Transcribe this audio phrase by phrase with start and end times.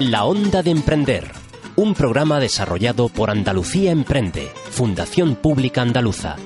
[0.00, 1.32] La Onda de Emprender,
[1.76, 6.36] un programa desarrollado por Andalucía Emprende, Fundación Pública Andaluza,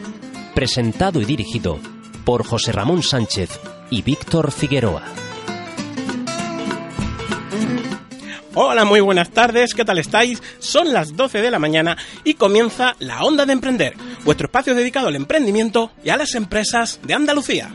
[0.55, 1.79] presentado y dirigido
[2.25, 3.59] por José Ramón Sánchez
[3.91, 5.18] y Víctor Figueroa.
[8.61, 10.43] Hola, muy buenas tardes, ¿qué tal estáis?
[10.59, 15.07] Son las 12 de la mañana y comienza La Onda de Emprender, vuestro espacio dedicado
[15.07, 17.71] al emprendimiento y a las empresas de Andalucía.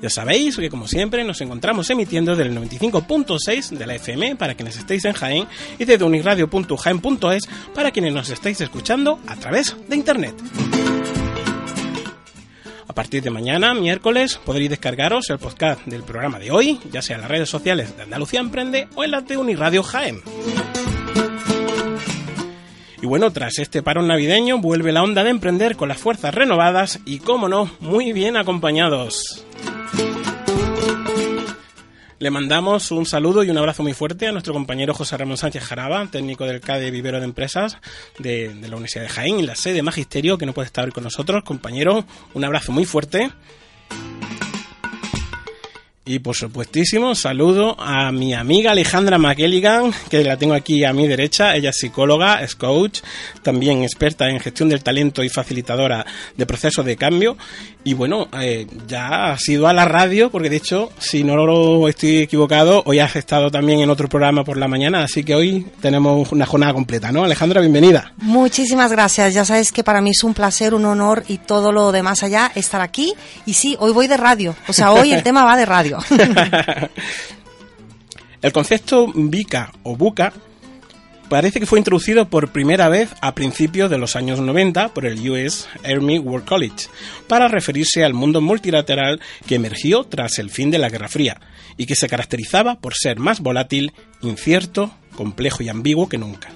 [0.00, 4.78] Ya sabéis que como siempre nos encontramos emitiendo del 95.6 de la FM para quienes
[4.78, 5.46] estéis en Jaén
[5.78, 10.34] y desde uniradio.jaén.es para quienes nos estáis escuchando a través de internet.
[12.88, 17.16] A partir de mañana, miércoles, podréis descargaros el podcast del programa de hoy, ya sea
[17.16, 20.22] en las redes sociales de Andalucía Emprende o en las de Uniradio Jaén.
[23.00, 26.98] Y bueno, tras este parón navideño, vuelve la onda de emprender con las fuerzas renovadas
[27.04, 29.44] y, como no, muy bien acompañados.
[32.20, 35.62] Le mandamos un saludo y un abrazo muy fuerte a nuestro compañero José Ramón Sánchez
[35.62, 37.76] Jaraba, técnico del CADE Vivero de Empresas
[38.18, 41.04] de, la Universidad de Jaén y la sede Magisterio, que no puede estar hoy con
[41.04, 41.44] nosotros.
[41.44, 43.30] Compañero, un abrazo muy fuerte.
[46.08, 51.06] Y por supuestísimo, saludo a mi amiga Alejandra McElligan, que la tengo aquí a mi
[51.06, 51.54] derecha.
[51.54, 53.00] Ella es psicóloga, es coach,
[53.42, 57.36] también experta en gestión del talento y facilitadora de procesos de cambio.
[57.84, 61.88] Y bueno, eh, ya has ido a la radio, porque de hecho, si no lo
[61.88, 65.66] estoy equivocado, hoy has estado también en otro programa por la mañana, así que hoy
[65.80, 67.24] tenemos una jornada completa, ¿no?
[67.24, 68.12] Alejandra, bienvenida.
[68.16, 69.34] Muchísimas gracias.
[69.34, 72.50] Ya sabes que para mí es un placer, un honor y todo lo demás allá
[72.54, 73.12] estar aquí.
[73.44, 74.56] Y sí, hoy voy de radio.
[74.68, 75.97] O sea, hoy el tema va de radio.
[78.42, 80.32] el concepto VICA o buca
[81.28, 85.28] parece que fue introducido por primera vez a principios de los años 90 por el
[85.30, 86.88] US Army War College
[87.26, 91.40] para referirse al mundo multilateral que emergió tras el fin de la Guerra Fría
[91.76, 96.48] y que se caracterizaba por ser más volátil, incierto, complejo y ambiguo que nunca.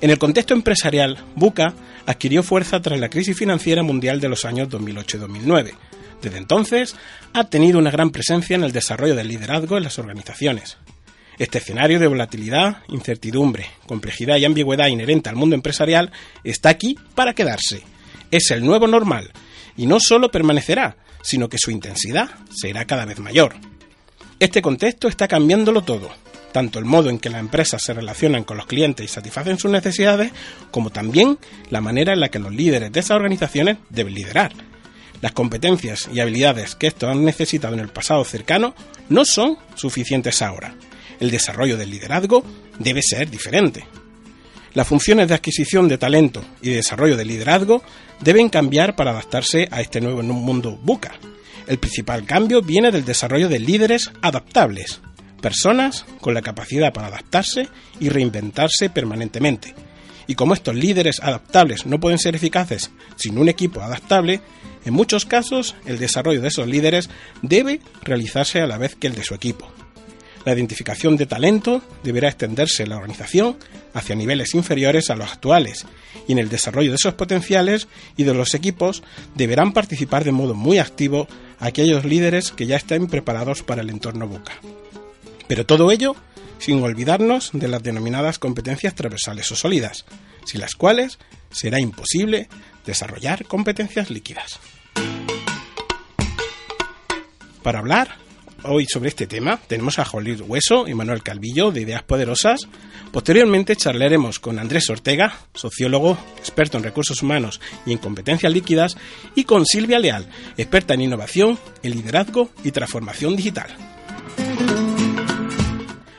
[0.00, 1.74] En el contexto empresarial, BUCA
[2.06, 5.74] adquirió fuerza tras la crisis financiera mundial de los años 2008-2009
[6.22, 6.96] desde entonces,
[7.32, 10.76] ha tenido una gran presencia en el desarrollo del liderazgo en las organizaciones.
[11.38, 16.10] Este escenario de volatilidad, incertidumbre, complejidad y ambigüedad inherente al mundo empresarial
[16.42, 17.82] está aquí para quedarse.
[18.32, 19.30] Es el nuevo normal,
[19.76, 23.54] y no solo permanecerá, sino que su intensidad será cada vez mayor.
[24.40, 26.10] Este contexto está cambiándolo todo,
[26.50, 29.70] tanto el modo en que las empresas se relacionan con los clientes y satisfacen sus
[29.70, 30.32] necesidades,
[30.72, 31.38] como también
[31.70, 34.67] la manera en la que los líderes de esas organizaciones deben liderar
[35.20, 38.74] las competencias y habilidades que estos han necesitado en el pasado cercano
[39.08, 40.74] no son suficientes ahora.
[41.20, 42.44] El desarrollo del liderazgo
[42.78, 43.84] debe ser diferente.
[44.74, 47.82] Las funciones de adquisición de talento y de desarrollo del liderazgo
[48.20, 51.14] deben cambiar para adaptarse a este nuevo mundo buca.
[51.66, 55.00] El principal cambio viene del desarrollo de líderes adaptables,
[55.40, 57.68] personas con la capacidad para adaptarse
[57.98, 59.74] y reinventarse permanentemente.
[60.28, 64.40] Y como estos líderes adaptables no pueden ser eficaces sin un equipo adaptable,
[64.84, 67.10] en muchos casos, el desarrollo de esos líderes
[67.42, 69.72] debe realizarse a la vez que el de su equipo.
[70.44, 73.56] La identificación de talento deberá extenderse en la organización
[73.92, 75.84] hacia niveles inferiores a los actuales
[76.26, 79.02] y en el desarrollo de esos potenciales y de los equipos
[79.34, 81.26] deberán participar de modo muy activo
[81.58, 84.52] aquellos líderes que ya estén preparados para el entorno Boca.
[85.48, 86.14] Pero todo ello
[86.58, 90.04] sin olvidarnos de las denominadas competencias transversales o sólidas,
[90.44, 91.18] sin las cuales
[91.50, 92.48] será imposible
[92.84, 94.58] desarrollar competencias líquidas.
[97.62, 98.16] Para hablar
[98.64, 102.60] hoy sobre este tema tenemos a Jolín Hueso y Manuel Calvillo de Ideas Poderosas.
[103.12, 108.96] Posteriormente charlaremos con Andrés Ortega, sociólogo, experto en recursos humanos y en competencias líquidas,
[109.34, 110.26] y con Silvia Leal,
[110.56, 113.68] experta en innovación, en liderazgo y transformación digital.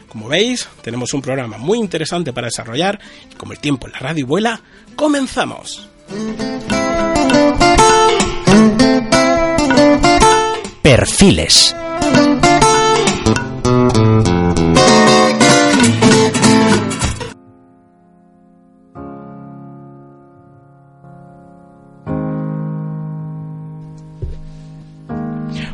[0.09, 3.00] Como veis, tenemos un programa muy interesante para desarrollar
[3.31, 4.62] y como el tiempo en la radio vuela,
[4.96, 5.88] comenzamos.
[10.82, 11.76] Perfiles.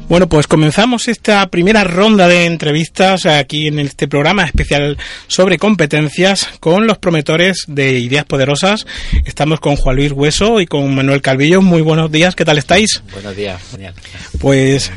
[0.07, 4.97] Bueno, pues comenzamos esta primera ronda de entrevistas aquí en este programa especial
[5.27, 8.85] sobre competencias con los prometores de Ideas Poderosas.
[9.25, 11.63] Estamos con Juan Luis Hueso y con Manuel Calvillo.
[11.63, 13.01] Muy buenos días, ¿qué tal estáis?
[13.11, 13.95] Buenos días, genial.
[14.39, 14.91] Pues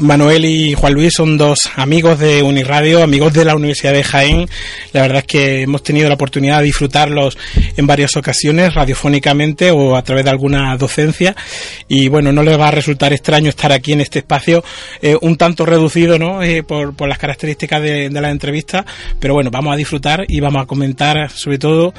[0.00, 4.48] Manuel y Juan Luis son dos amigos de Uniradio, amigos de la Universidad de Jaén.
[4.92, 7.36] La verdad es que hemos tenido la oportunidad de disfrutarlos
[7.76, 11.36] en varias ocasiones, radiofónicamente o a través de alguna docencia.
[11.86, 14.64] Y bueno, no les va a resultar extraño estar aquí en este espacio
[15.02, 16.42] eh, un tanto reducido ¿no?
[16.42, 18.86] Eh, por, las características de, de la entrevista.
[19.18, 21.92] Pero bueno, vamos a disfrutar y vamos a comentar sobre todo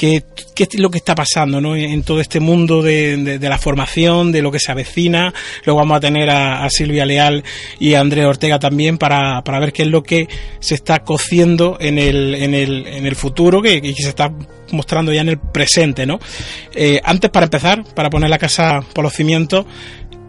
[0.00, 0.24] qué,
[0.56, 1.76] es lo que está pasando ¿no?
[1.76, 5.34] en todo este mundo de, la formación, de lo que se avecina.
[5.66, 7.44] Luego vamos a tener a, Silvia Leal
[7.78, 10.26] y a Andrea Ortega también para, para, ver qué es lo que
[10.58, 14.32] se está cociendo en el, en el, en el futuro que, que se está
[14.70, 16.06] mostrando ya en el presente.
[16.06, 16.18] ¿no?
[16.74, 19.66] Eh, antes, para empezar, para poner la casa por los cimientos,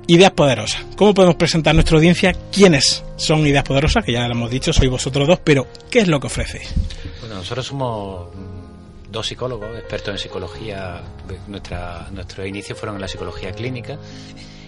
[0.07, 0.83] Ideas Poderosas.
[0.97, 4.03] ¿Cómo podemos presentar a nuestra audiencia quiénes son Ideas Poderosas?
[4.03, 6.73] Que ya lo hemos dicho, sois vosotros dos, pero ¿qué es lo que ofrecéis?
[7.21, 8.27] Bueno, nosotros somos
[9.11, 11.01] dos psicólogos, expertos en psicología.
[11.47, 13.97] Nuestra, nuestros inicios fueron en la psicología clínica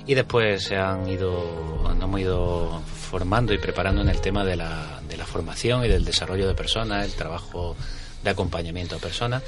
[0.05, 4.57] y después se han ido, nos hemos ido formando y preparando en el tema de
[4.57, 7.75] la, de la formación y del desarrollo de personas, el trabajo
[8.23, 9.43] de acompañamiento a personas.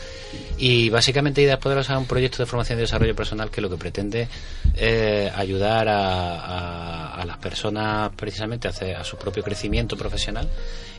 [0.57, 3.77] Y básicamente Ideas Poderosas es un proyecto de formación y desarrollo personal que lo que
[3.77, 4.27] pretende
[4.75, 10.49] es ayudar a, a, las personas precisamente a, hacer, a su propio crecimiento profesional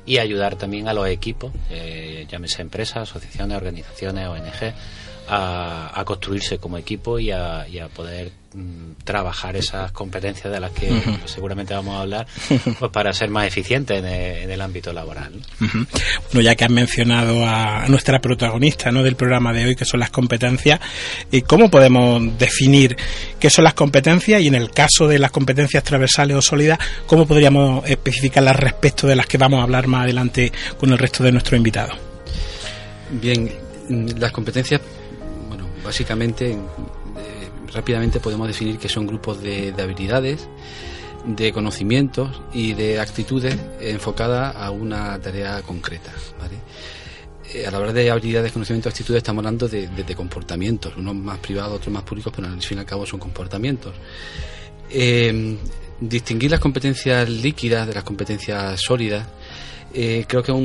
[0.06, 4.72] y ayudar también a los equipos, eh, llámese empresas, asociaciones, organizaciones, ONG,
[5.28, 11.30] a, construirse como equipo y a, poder mm, trabajar esas competencias de las que pues,
[11.30, 12.26] seguramente vamos a hablar
[12.78, 15.32] pues para ser más eficientes en el, ámbito laboral.
[15.60, 19.02] Bueno, ya que has mencionado a nuestra protagonista ¿no?
[19.02, 20.80] del programa de hoy, que son las competencias,
[21.30, 22.96] eh, ¿cómo podemos definir
[23.38, 27.26] qué son las competencias y en el caso de las competencias transversales o sólidas, cómo
[27.26, 31.32] podríamos especificarlas respecto de las que vamos a hablar más adelante con el resto de
[31.32, 31.96] nuestros invitados?
[33.10, 33.52] Bien,
[33.88, 34.80] las competencias
[35.86, 36.58] básicamente, eh,
[37.72, 40.48] rápidamente podemos definir que son grupos de, habilidades,
[41.24, 46.12] de conocimientos y de actitudes enfocadas a una tarea concreta.
[47.54, 51.76] Eh, a la hora de habilidades, conocimientos, actitudes, estamos hablando de, comportamientos, unos más privados,
[51.76, 53.94] otros más públicos, pero al fin y al cabo son comportamientos.
[54.90, 55.56] Eh,
[56.00, 59.26] distinguir las competencias líquidas de las competencias sólidas
[59.94, 60.58] eh, creo que es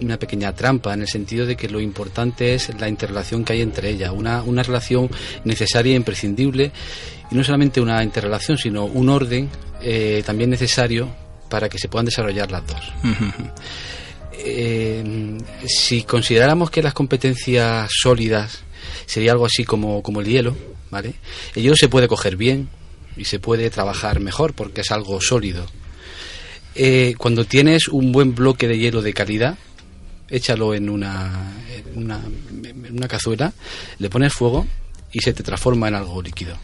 [0.00, 3.60] una pequeña trampa en el sentido de que lo importante es la interrelación que hay
[3.60, 5.08] entre ellas, una, una relación
[5.44, 6.72] necesaria e imprescindible,
[7.30, 9.48] y no solamente una interrelación, sino un orden
[9.82, 11.08] eh, también necesario
[11.48, 12.92] para que se puedan desarrollar las dos.
[14.44, 18.64] Eh, si consideráramos que las competencias sólidas
[19.06, 20.56] sería algo así como, como el hielo,
[20.90, 21.14] ¿vale?
[21.54, 22.68] El hielo se puede coger bien
[23.16, 25.66] y se puede trabajar mejor porque es algo sólido
[26.74, 29.58] eh, cuando tienes un buen bloque de hielo de calidad,
[30.28, 31.52] échalo en una,
[31.94, 32.20] una,
[32.64, 33.52] en una cazuela,
[33.98, 34.66] le pones fuego
[35.12, 36.56] y se te transforma en algo líquido.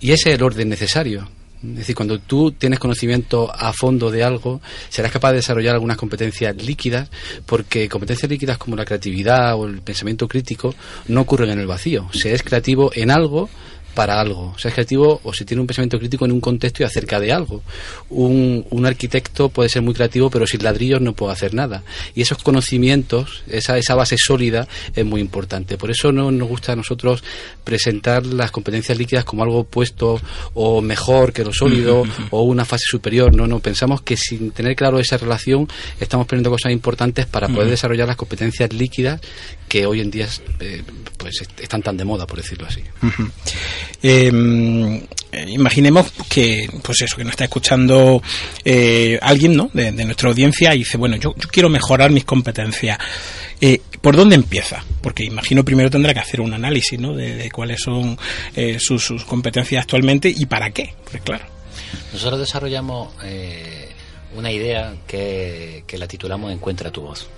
[0.00, 1.28] Y ese es el orden necesario.
[1.62, 5.96] Es decir, cuando tú tienes conocimiento a fondo de algo, serás capaz de desarrollar algunas
[5.96, 7.08] competencias líquidas,
[7.46, 10.74] porque competencias líquidas como la creatividad o el pensamiento crítico
[11.08, 12.08] no ocurren en el vacío.
[12.12, 13.48] Se es creativo en algo
[13.96, 14.52] para algo.
[14.54, 17.18] O sea, es creativo o se tiene un pensamiento crítico en un contexto y acerca
[17.18, 17.62] de algo.
[18.10, 21.82] Un, un arquitecto puede ser muy creativo, pero sin ladrillos no puede hacer nada.
[22.14, 25.78] Y esos conocimientos, esa, esa base sólida, es muy importante.
[25.78, 27.24] Por eso no nos gusta a nosotros
[27.64, 30.20] presentar las competencias líquidas como algo opuesto
[30.52, 33.34] o mejor que lo sólido o una fase superior.
[33.34, 33.60] No, no.
[33.60, 35.66] Pensamos que sin tener claro esa relación,
[35.98, 39.22] estamos poniendo cosas importantes para poder desarrollar las competencias líquidas
[39.68, 40.28] que hoy en día
[40.60, 40.82] eh,
[41.16, 42.82] pues están tan de moda, por decirlo así.
[44.02, 45.02] Em,
[45.48, 48.22] imaginemos que, pues eso, que nos está escuchando
[48.64, 49.70] eh, alguien ¿no?
[49.72, 52.98] de, nuestra audiencia y dice, bueno, yo, quiero mejorar mis competencias.
[53.60, 54.84] Eh, ¿Por dónde empieza?
[55.00, 57.14] Porque imagino primero tendrá que hacer un análisis ¿no?
[57.14, 58.18] de, cuáles son
[58.78, 60.94] sus, competencias actualmente y para qué.
[61.10, 61.44] Pues claro.
[62.12, 63.14] Nosotros desarrollamos
[64.36, 67.28] una idea que, que, la titulamos Encuentra tu voz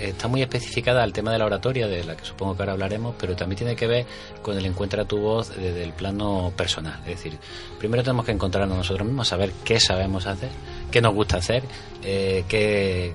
[0.00, 3.14] está muy especificada al tema de la oratoria, de la que supongo que ahora hablaremos,
[3.18, 4.06] pero también tiene que ver
[4.42, 7.00] con el encuentra tu voz desde el plano personal.
[7.00, 7.38] Es decir,
[7.78, 10.50] primero tenemos que encontrarnos nosotros mismos, saber qué sabemos hacer,
[10.90, 11.62] qué nos gusta hacer,
[12.02, 13.14] eh, qué,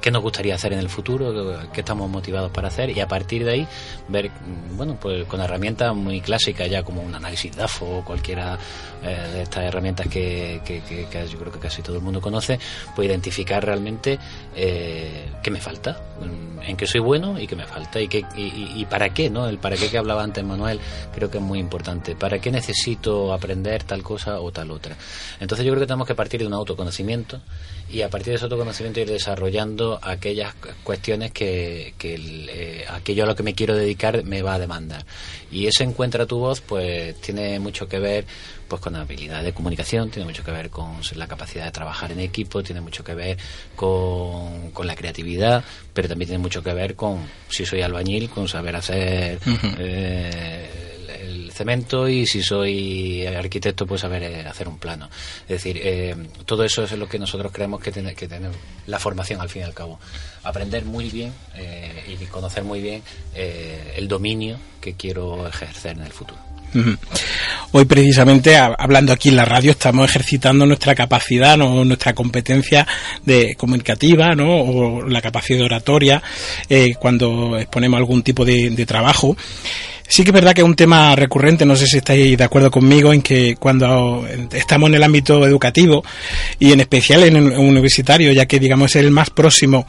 [0.00, 3.44] qué nos gustaría hacer en el futuro, qué estamos motivados para hacer y a partir
[3.44, 3.68] de ahí
[4.08, 4.30] ver,
[4.76, 8.58] bueno, pues con herramientas muy clásicas ya como un análisis DAFO o cualquiera
[9.02, 10.60] eh, de estas herramientas que,
[11.30, 12.58] yo creo que casi todo el mundo conoce,
[12.94, 14.18] pues identificar realmente
[14.54, 16.00] eh, qué me falta,
[16.64, 19.48] en qué soy bueno y qué me falta y, qué, y, para qué, ¿no?
[19.48, 20.78] El para qué que hablaba antes Manuel
[21.12, 22.14] creo que es muy importante.
[22.14, 24.96] ¿Para qué necesito aprender tal cosa o tal otra?
[25.40, 27.40] Entonces yo creo que tenemos que partir de una autoconocimiento
[27.90, 33.26] y a partir de ese autoconocimiento ir desarrollando aquellas cuestiones que, que eh, aquello a
[33.26, 35.04] lo que me quiero dedicar me va a demandar.
[35.50, 38.24] Y ese encuentra tu voz, pues tiene mucho que ver
[38.66, 42.12] pues con la habilidad de comunicación, tiene mucho que ver con la capacidad de trabajar
[42.12, 43.36] en equipo, tiene mucho que ver
[43.76, 47.18] con, con la creatividad, pero también tiene mucho que ver con,
[47.50, 49.38] si soy albañil, con saber hacer
[51.52, 55.08] cemento y si soy arquitecto pues saber eh, hacer un plano.
[55.42, 58.50] Es decir, eh, todo eso es lo que nosotros creemos que tiene que tener
[58.86, 59.98] la formación al fin y al cabo.
[60.44, 63.02] Aprender muy bien eh, y conocer muy bien
[63.34, 66.40] el dominio que quiero ejercer en el futuro.
[67.72, 71.84] Hoy precisamente hablando aquí en la radio estamos ejercitando nuestra capacidad, ¿no?
[71.84, 72.86] nuestra competencia
[73.26, 74.62] de comunicativa, ¿no?
[74.62, 76.22] o la capacidad de oratoria
[76.98, 79.36] cuando exponemos algún tipo de trabajo.
[80.12, 82.70] Sí que es verdad que es un tema recurrente, no sé si estáis de acuerdo
[82.70, 86.04] conmigo, en que cuando estamos en el ámbito educativo
[86.58, 89.86] y en especial en el universitario, ya que digamos es el más próximo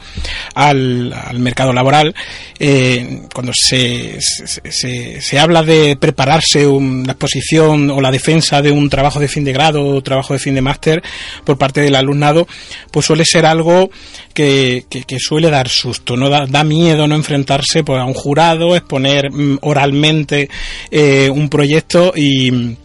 [0.54, 2.14] al, mercado laboral,
[2.58, 9.20] eh, cuando se, se, habla de prepararse una exposición o la defensa de un trabajo
[9.20, 11.02] de fin de grado o trabajo de fin de máster
[11.44, 12.48] por parte del alumnado,
[12.90, 13.90] pues suele ser algo
[14.32, 19.30] que, que, suele dar susto, no da, miedo no enfrentarse pues, a un jurado, exponer
[19.30, 19.58] mm,
[20.90, 22.76] eh, un proyecto y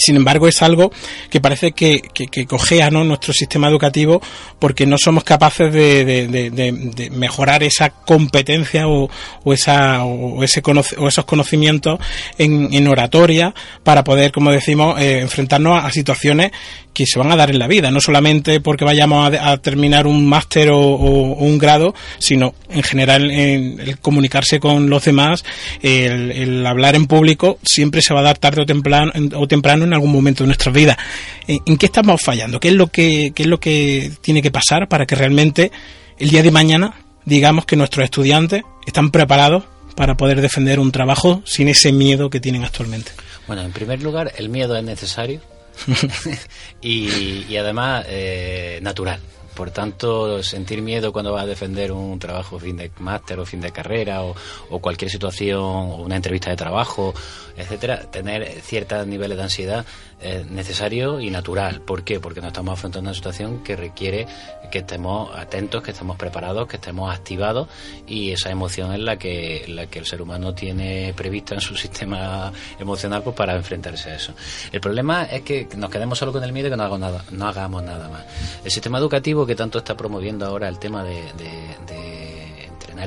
[0.00, 0.90] sin embargo es algo
[1.30, 3.04] que parece que, que, cojea ¿no?
[3.04, 4.20] nuestro sistema educativo
[4.58, 9.08] porque no somos capaces de, mejorar esa competencia o,
[9.52, 12.00] esa, o, ese o esos conocimientos
[12.38, 13.54] en, en, oratoria
[13.84, 16.50] para poder, como decimos, eh, enfrentarnos a, situaciones
[16.92, 20.26] que se van a dar en la vida, no solamente porque vayamos a, terminar un
[20.28, 25.44] máster o, un grado, sino en general el comunicarse con los demás,
[25.82, 29.92] el, hablar en público, siempre se va a dar tarde o temprano, o temprano en
[29.92, 30.98] algún momento de nuestra vida.
[31.46, 32.60] ¿En, qué estamos fallando?
[32.60, 35.70] ¿Qué es lo que qué es lo que tiene que pasar para que realmente
[36.18, 36.94] el día de mañana
[37.24, 39.64] digamos que nuestros estudiantes están preparados
[39.96, 43.12] para poder defender un trabajo sin ese miedo que tienen actualmente?
[43.46, 45.40] Bueno, en primer lugar, el miedo es necesario
[46.82, 49.20] y, además eh, natural.
[49.54, 53.60] Por tanto, sentir miedo cuando vas a defender un trabajo fin de máster o fin
[53.60, 54.34] de carrera o,
[54.70, 57.12] o, cualquier situación o una entrevista de trabajo,
[57.56, 59.84] etcétera, tener ciertos niveles de ansiedad
[60.22, 61.80] es necesario y natural.
[61.80, 62.20] ¿Por qué?
[62.20, 64.26] Porque nos estamos afrontando una situación que requiere
[64.70, 67.68] que estemos atentos, que estemos preparados, que estemos activados
[68.06, 71.76] y esa emoción es la que, la que el ser humano tiene prevista en su
[71.80, 74.32] sistema emocional pues, para enfrentarse a eso.
[74.72, 77.24] El problema es que nos quedemos solo con el miedo y que no hagamos nada,
[77.32, 78.24] no hagamos nada más.
[78.64, 81.20] El sistema educativo que tanto está promoviendo ahora el tema de,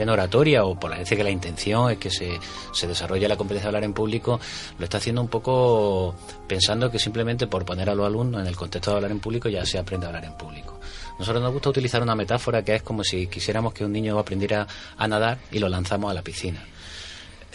[0.02, 2.40] en oratoria o por la decir que la intención es que se,
[2.72, 4.40] se desarrolle la competencia de hablar en público,
[4.78, 6.16] lo está haciendo un poco
[6.48, 9.50] pensando que simplemente por poner a los alumnos en el contexto de hablar en público
[9.50, 10.80] ya se aprende a hablar en público.
[11.20, 14.68] Nosotros nos gusta utilizar una metáfora que es como si quisiéramos que un niño aprendiera
[14.98, 16.66] a nadar y lo lanzamos a la piscina.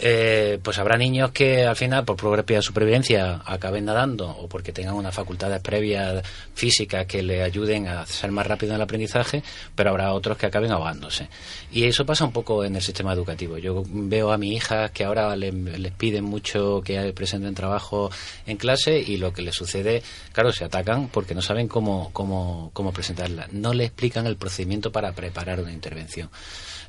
[0.01, 4.95] Eh, pues habrá niños que al final, por propia supervivencia, acaben nadando o porque tengan
[4.95, 9.43] unas facultades previas físicas que le ayuden a ser más rápido en el aprendizaje,
[9.75, 11.27] pero habrá otros que acaben ahogándose.
[11.71, 13.57] Y eso pasa un poco en el sistema educativo.
[13.57, 15.53] Yo veo a mis hijas que ahora les,
[15.97, 18.09] piden mucho que presenten trabajo
[18.45, 20.01] en clase y lo que les sucede,
[20.31, 23.47] claro, se atacan porque no saben cómo, cómo, cómo presentarla.
[23.51, 26.29] No le explican el procedimiento para preparar una intervención.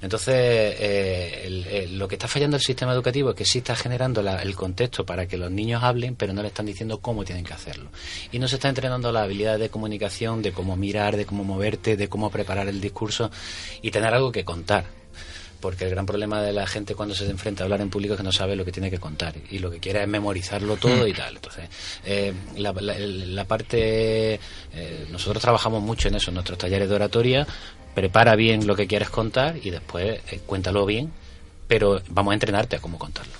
[0.03, 4.55] Entonces, eh, lo que está fallando el sistema educativo es que sí está generando el
[4.55, 7.91] contexto para que los niños hablen, pero no le están diciendo cómo tienen que hacerlo.
[8.33, 11.97] Y no se está entrenando la habilidad de comunicación, de cómo mirar, de cómo moverte,
[11.97, 13.31] de cómo preparar el discurso
[13.83, 15.01] y tener algo que contar
[15.61, 18.19] porque el gran problema de la gente cuando se enfrenta a hablar en público es
[18.19, 21.07] que no sabe lo que tiene que contar y lo que quiere es memorizarlo todo
[21.07, 21.37] y tal.
[21.37, 21.69] Entonces,
[22.05, 24.41] eh, la, parte,
[24.73, 27.47] eh, nosotros trabajamos mucho en eso, en nuestros talleres de oratoria,
[27.95, 31.13] prepara bien lo que quieres contar y después eh, cuéntalo bien,
[31.67, 33.33] pero vamos a entrenarte a cómo contarlo.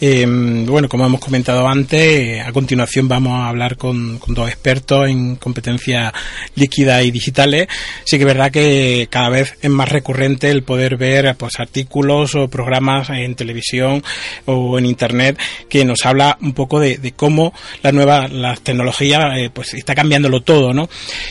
[0.00, 0.26] Eh,
[0.66, 6.12] bueno, como hemos comentado antes, a continuación vamos a hablar con, dos expertos en competencias
[6.56, 7.68] líquidas y digitales.
[8.04, 12.34] Sí que es verdad que cada vez es más recurrente el poder ver pues, artículos
[12.34, 14.02] o programas en televisión
[14.46, 19.50] o en internet que nos habla un poco de, cómo la nueva las tecnologías eh,
[19.52, 20.88] pues está cambiándolo todo, ¿no?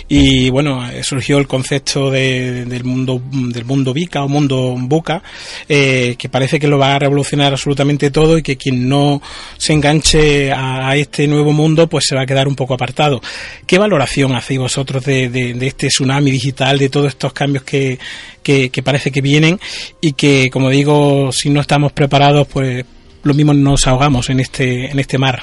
[0.07, 5.21] Y bueno, eh, surgió el concepto del mundo del mundo Vica o mundo Buca,
[5.67, 9.21] eh, que parece que lo va a revolucionar absolutamente todo y que quien no
[9.57, 13.21] se enganche a, este nuevo mundo, pues se va a quedar un poco apartado.
[13.65, 17.99] ¿Qué valoración hacéis vosotros de, este tsunami digital, de todos estos cambios que,
[18.43, 19.59] que, parece que vienen
[20.01, 22.85] y que, como digo, si no estamos preparados, pues
[23.23, 25.41] lo mismo nos ahogamos en este, en este mar?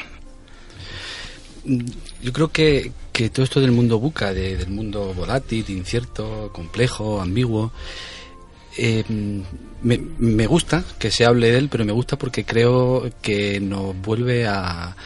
[2.23, 7.73] yo creo que, que todo esto del mundo buca, del mundo volátil, incierto, complejo, ambiguo,
[8.77, 9.05] eh,
[9.83, 13.97] me, me, gusta que se hable de él, pero me gusta porque creo que nos
[14.01, 14.97] vuelve a,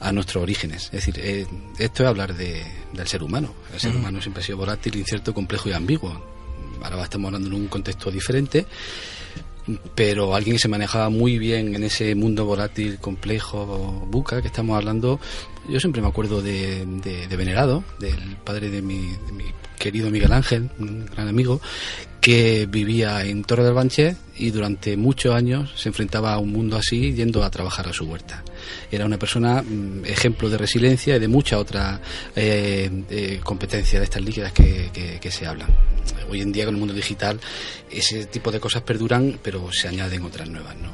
[0.00, 0.84] a nuestros orígenes.
[0.86, 1.46] Es decir, eh,
[1.78, 3.54] esto es hablar de, del ser humano.
[3.72, 6.24] El ser humano siempre ha sido volátil, incierto, complejo y ambiguo.
[6.82, 8.66] Ahora estamos hablando en un contexto diferente
[9.94, 14.76] pero alguien que se manejaba muy bien en ese mundo volátil, complejo, buca que estamos
[14.76, 15.20] hablando,
[15.68, 19.44] yo siempre me acuerdo de, de, Venerado, del padre de mi, de mi,
[19.78, 21.60] querido Miguel Ángel, un gran amigo,
[22.20, 26.76] que vivía en Torre del Banche y durante muchos años se enfrentaba a un mundo
[26.76, 28.42] así yendo a trabajar a su huerta.
[28.90, 32.00] Era una persona mm, ejemplo de resiliencia y de mucha otra
[32.36, 35.68] eh, competencia de estas líquidas que, que, que, se hablan.
[36.30, 37.40] Hoy en día con el mundo digital
[37.90, 40.76] ese tipo de cosas perduran pero se añaden otras nuevas.
[40.76, 40.90] ¿no?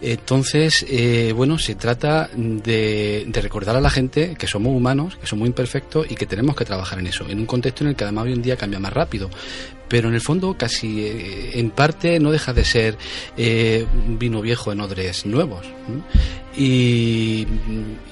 [0.00, 5.46] Entonces, eh, bueno, se trata de, recordar a la gente que somos humanos, que somos
[5.46, 8.24] imperfectos y que tenemos que trabajar en eso, en un contexto en el que además
[8.24, 9.30] hoy en día cambia más rápido.
[9.88, 12.98] Pero en el fondo, casi eh, en parte, no deja de ser
[13.36, 13.86] eh,
[14.18, 15.64] vino viejo en odres nuevos.
[16.56, 17.46] Y,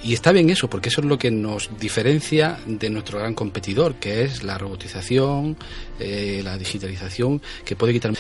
[0.04, 3.96] y, está bien eso, porque eso es lo que nos diferencia de nuestro gran competidor,
[3.96, 5.56] que es la robotización,
[5.98, 8.12] la digitalización, que puede quitar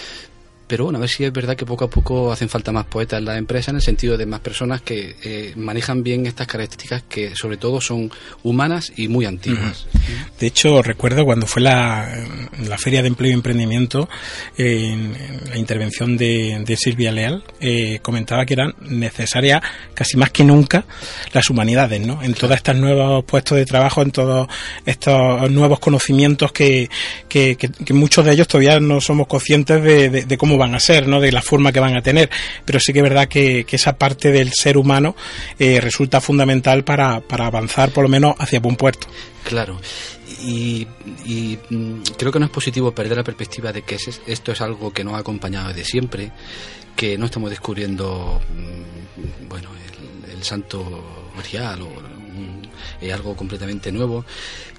[0.66, 3.18] pero bueno, a ver si es verdad que poco a poco hacen falta más poetas
[3.18, 7.04] en la empresa en el sentido de más personas que eh, manejan bien estas características
[7.08, 8.10] que sobre todo son
[8.42, 9.86] humanas y muy antiguas.
[10.38, 12.08] De hecho, recuerdo cuando fue la,
[12.66, 14.08] la Feria de Empleo y Emprendimiento,
[14.56, 15.14] en,
[15.48, 19.60] la intervención de, Silvia Leal, eh, comentaba que eran necesarias
[19.94, 20.84] casi más que nunca
[21.32, 22.22] las humanidades, ¿no?
[22.22, 24.48] En todos estos nuevos puestos de trabajo, en todos
[24.84, 26.88] estos nuevos conocimientos que,
[27.28, 27.56] que,
[27.90, 31.20] muchos de ellos todavía no somos conscientes de, de cómo van a ser, ¿no?
[31.20, 32.30] de la forma que van a tener.
[32.64, 35.16] Pero sí que es verdad que, esa parte del ser humano
[35.58, 39.08] eh, resulta fundamental para, para avanzar por lo menos hacia buen puerto.
[39.42, 39.80] Claro.
[40.42, 40.86] Y,
[41.70, 43.96] mm, creo que no es positivo perder la perspectiva de que
[44.26, 46.32] esto es algo que nos ha acompañado desde siempre,
[46.94, 49.70] que no estamos descubriendo mm, bueno
[50.32, 51.90] el, santo grial o
[53.10, 54.26] algo completamente nuevo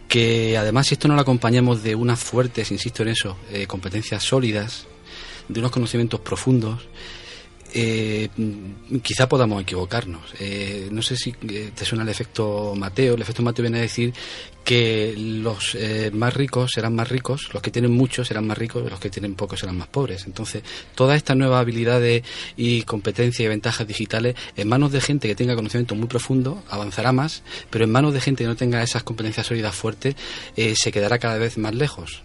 [0.08, 4.24] que además si esto no lo acompañamos de unas fuertes, insisto en eso, eh, competencias
[4.24, 4.88] sólidas,
[5.48, 6.88] de unos conocimientos profundos,
[7.78, 8.30] eh,
[9.02, 10.34] quizá podamos equivocarnos.
[10.40, 13.16] Eh, no sé si eh, te suena el efecto Mateo.
[13.16, 14.14] El efecto Mateo viene a decir
[14.66, 18.90] que los eh, más ricos serán más ricos, los que tienen muchos serán más ricos,
[18.90, 20.26] los que tienen pocos serán más pobres.
[20.26, 20.64] Entonces,
[20.96, 22.24] todas estas nuevas habilidades
[22.58, 27.12] y competencias y ventajas digitales en manos de gente que tenga conocimiento muy profundo avanzará
[27.12, 30.16] más, pero en manos de gente que no tenga esas competencias sólidas fuertes
[30.58, 32.24] eh, se quedará cada vez más lejos.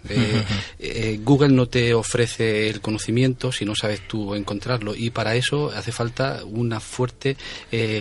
[0.78, 5.70] Eh, Google no te ofrece el conocimiento si no sabes tú encontrarlo y para eso
[5.76, 7.36] hace falta una fuerte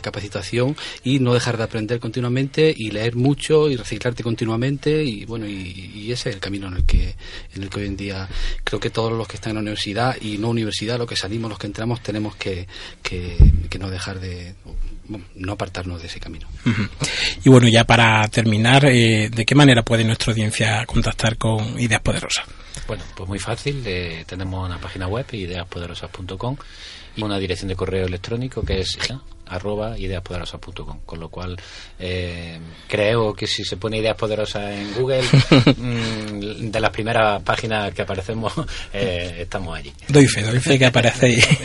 [0.01, 5.47] capacitación y no dejar de aprender continuamente y leer mucho y reciclarte continuamente y bueno
[5.47, 7.15] y, ese es el camino en el que
[7.55, 8.27] en el que hoy en día
[8.63, 11.49] creo que todos los que están en la universidad y no universidad los que salimos
[11.49, 12.67] los que entramos tenemos que,
[13.01, 13.37] que,
[13.79, 14.53] no dejar de
[15.35, 16.47] no apartarnos de ese camino.
[17.43, 22.01] Y bueno, ya para terminar, eh, ¿de qué manera puede nuestra audiencia contactar con Ideas
[22.01, 22.45] Poderosas?
[22.87, 23.81] Bueno, pues muy fácil.
[23.85, 26.57] Eh, tenemos una página web, ideaspoderosas.com,
[27.15, 28.97] y una dirección de correo electrónico que es
[29.49, 31.57] arroba ideaspoderosas.com con lo cual
[31.99, 35.23] eh, creo que si se pone ideas poderosas en Google
[35.77, 38.53] mm, de las primeras páginas que aparecemos
[38.93, 39.91] eh, estamos allí.
[40.07, 41.47] Doy fe, doy fe que aparecéis.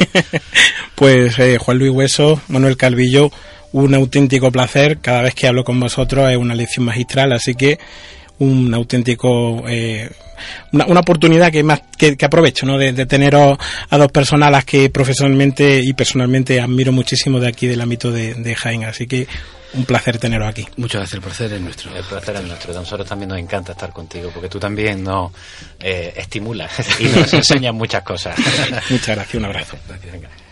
[0.94, 3.32] Pues eh, Juan Luis Hueso, Manuel Calvillo
[3.72, 4.98] un auténtico placer.
[5.00, 7.80] Cada vez que hablo con vosotros es una lección magistral así que
[8.38, 10.10] un auténtico eh,
[10.72, 12.78] una, una, oportunidad que más que, aprovecho ¿no?
[12.78, 13.56] de, de, tener a,
[13.90, 18.34] dos personas a las que profesionalmente y personalmente admiro muchísimo de aquí del ámbito de,
[18.34, 19.26] de Jaén así que
[19.74, 20.66] un placer teneros aquí.
[20.76, 21.96] Muchas gracias, el placer es nuestro.
[21.96, 22.72] El placer es nuestro.
[22.72, 25.32] A nosotros también nos encanta estar contigo, porque tú también nos
[25.80, 26.70] eh, estimulas
[27.00, 28.36] y nos enseñas muchas cosas.
[28.90, 29.76] Muchas gracias, un abrazo.
[29.88, 30.43] Gracias.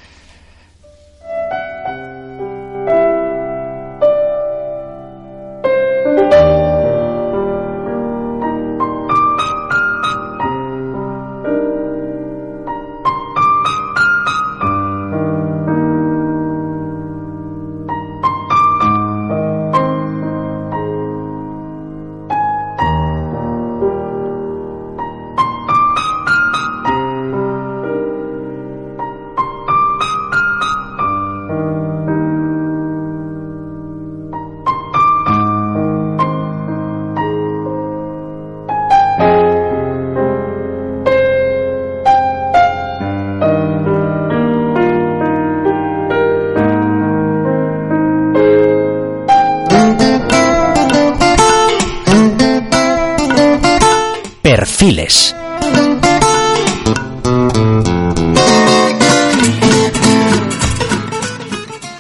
[54.83, 55.37] Perfiles.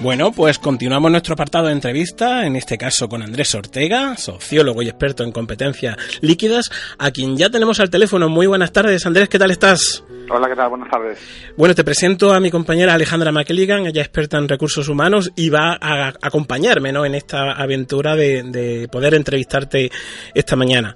[0.01, 4.89] Bueno, pues continuamos nuestro apartado de entrevista, en este caso con Andrés Ortega, sociólogo y
[4.89, 8.29] experto en competencias líquidas, a quien ya tenemos al teléfono.
[8.29, 10.05] Muy buenas tardes, Andrés, ¿qué tal estás?
[10.29, 10.71] Hola, ¿qué tal?
[10.71, 11.21] Buenas tardes.
[11.57, 15.51] Bueno, te presento a mi compañera Alejandra McElligan, ella es experta en recursos humanos y
[15.51, 17.05] va a acompañarme ¿no?
[17.05, 19.89] en esta aventura de, de poder entrevistarte
[20.35, 20.93] esta mañana.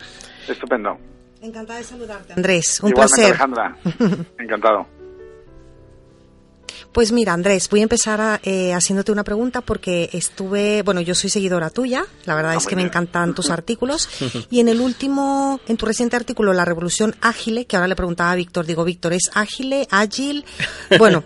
[0.48, 0.98] Estupendo.
[1.46, 2.80] Encantada de saludarte, Andrés.
[2.82, 3.26] Un Igualmente, placer.
[3.26, 3.76] Alejandra.
[4.38, 4.95] Encantado.
[6.96, 11.14] Pues mira, Andrés, voy a empezar a, eh, haciéndote una pregunta porque estuve, bueno, yo
[11.14, 14.08] soy seguidora tuya, la verdad Ah, es que me encantan tus artículos
[14.50, 18.32] y en el último, en tu reciente artículo, La Revolución Ágil, que ahora le preguntaba
[18.32, 20.46] a Víctor, digo, Víctor, ¿es ágil, ágil?
[20.98, 21.22] Bueno,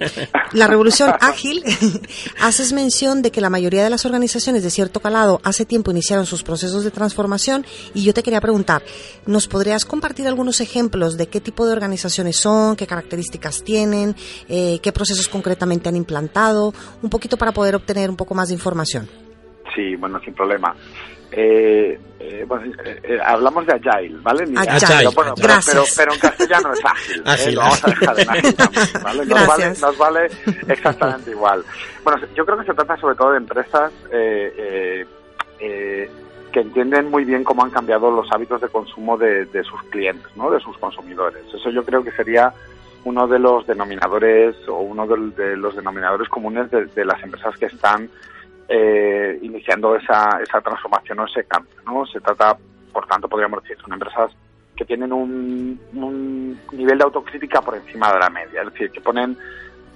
[0.51, 1.63] la Revolución Ágil,
[2.41, 6.27] haces mención de que la mayoría de las organizaciones de cierto calado hace tiempo iniciaron
[6.27, 8.83] sus procesos de transformación y yo te quería preguntar,
[9.25, 14.17] ¿nos podrías compartir algunos ejemplos de qué tipo de organizaciones son, qué características tienen,
[14.49, 15.29] eh, qué procesos
[15.61, 19.07] concretamente han implantado, un poquito para poder obtener un poco más de información?
[19.75, 20.75] Sí, bueno, sin problema.
[21.33, 24.47] Eh, eh, bueno, eh, eh, hablamos de agile, ¿vale?
[24.47, 24.81] Ni- Agile.
[24.99, 25.75] Pero, bueno, pero, Gracias.
[25.75, 27.19] pero, pero en castellano es ágil.
[27.21, 27.23] ¿eh?
[27.27, 29.27] Ágil, Lo vamos a dejar en ágil también, ¿vale?
[29.27, 30.31] Nos vale, nos vale
[30.69, 31.65] exactamente igual.
[32.03, 35.07] Bueno, yo creo que se trata sobre todo de empresas eh, eh,
[35.61, 36.11] eh,
[36.53, 40.27] que entienden muy bien cómo han cambiado los hábitos de consumo de, de sus clientes,
[40.37, 40.51] ¿no?
[40.51, 41.45] De sus consumidores.
[41.55, 42.53] Eso yo creo que sería
[43.05, 47.67] uno de los denominadores o uno de, los denominadores comunes de, de las empresas que
[47.67, 48.09] están
[48.69, 51.75] eh, iniciando esa, esa transformación o ese cambio.
[51.87, 52.07] ¿no?
[52.07, 52.57] Se trata,
[52.93, 54.31] por tanto, podríamos decir, son empresas
[54.77, 59.01] que tienen un, un nivel de autocrítica por encima de la media, es decir, que
[59.01, 59.37] ponen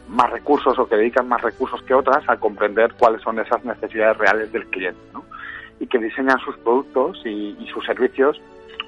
[0.09, 4.19] más recursos o que dedican más recursos que otras a comprender cuáles son esas necesidades
[4.19, 5.25] reales del cliente, ¿no?
[5.81, 8.41] Y que diseñan sus productos y, y sus servicios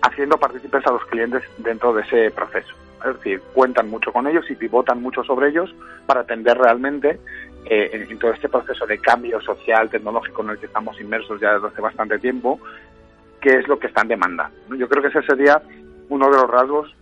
[0.03, 2.75] haciendo partícipes a los clientes dentro de ese proceso.
[3.05, 5.75] Es decir, cuentan mucho con ellos y pivotan mucho sobre ellos
[6.07, 7.21] para atender realmente
[7.67, 11.41] eh, en, en todo este proceso de cambio social, tecnológico en el que estamos inmersos
[11.41, 12.61] ya desde hace bastante tiempo,
[13.41, 14.57] qué es lo que están demandando.
[14.69, 14.77] ¿no?
[14.77, 15.61] Yo creo que ese sería
[16.09, 16.95] uno de los rasgos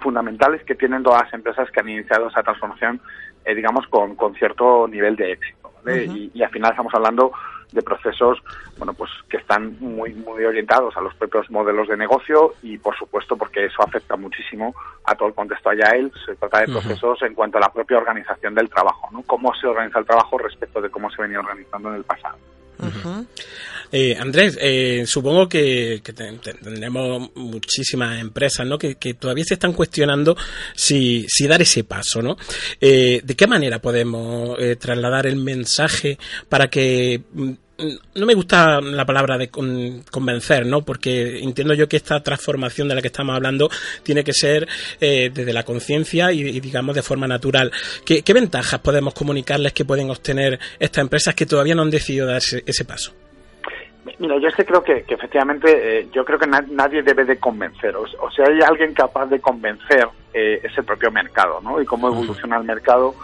[0.00, 3.00] fundamentales que tienen todas las empresas que han iniciado esa transformación,
[3.44, 5.72] eh, digamos, con, con cierto nivel de éxito.
[5.84, 6.04] ¿vale?
[6.04, 7.32] y, y al final estamos hablando
[7.72, 8.38] de procesos,
[8.78, 12.96] bueno, pues que están muy, muy orientados a los propios modelos de negocio y, por
[12.96, 16.10] supuesto, porque eso afecta muchísimo a todo el contexto Agile.
[16.24, 19.22] Se trata de procesos en cuanto a la propia organización del trabajo, ¿no?
[19.22, 22.38] Cómo se organiza el trabajo respecto de cómo se venía organizando en el pasado.
[23.90, 28.78] Eh, Andrés, eh, supongo que, que te- te- tendremos muchísimas empresas ¿no?
[28.78, 30.36] que, todavía se están cuestionando
[30.74, 32.20] si, si dar ese paso.
[32.20, 32.36] ¿no?
[32.80, 37.22] Eh, ¿De qué manera podemos eh, trasladar el mensaje para que...
[38.14, 40.82] No me gusta la palabra de con- convencer, ¿no?
[40.82, 43.70] Porque entiendo yo que esta transformación de la que estamos hablando
[44.02, 44.66] tiene que ser
[45.00, 47.70] eh, desde la conciencia y, y, digamos, de forma natural.
[48.04, 52.26] ¿Qué, ¿Qué ventajas podemos comunicarles que pueden obtener estas empresas que todavía no han decidido
[52.26, 53.12] dar ese- ese paso?
[54.18, 57.24] Mira, yo es que creo que, que efectivamente, eh, yo creo que na- nadie debe
[57.24, 57.94] de convencer.
[57.94, 61.80] O, o sea, hay alguien capaz de convencer, eh, es el propio mercado, ¿no?
[61.80, 63.14] Y cómo evoluciona el mercado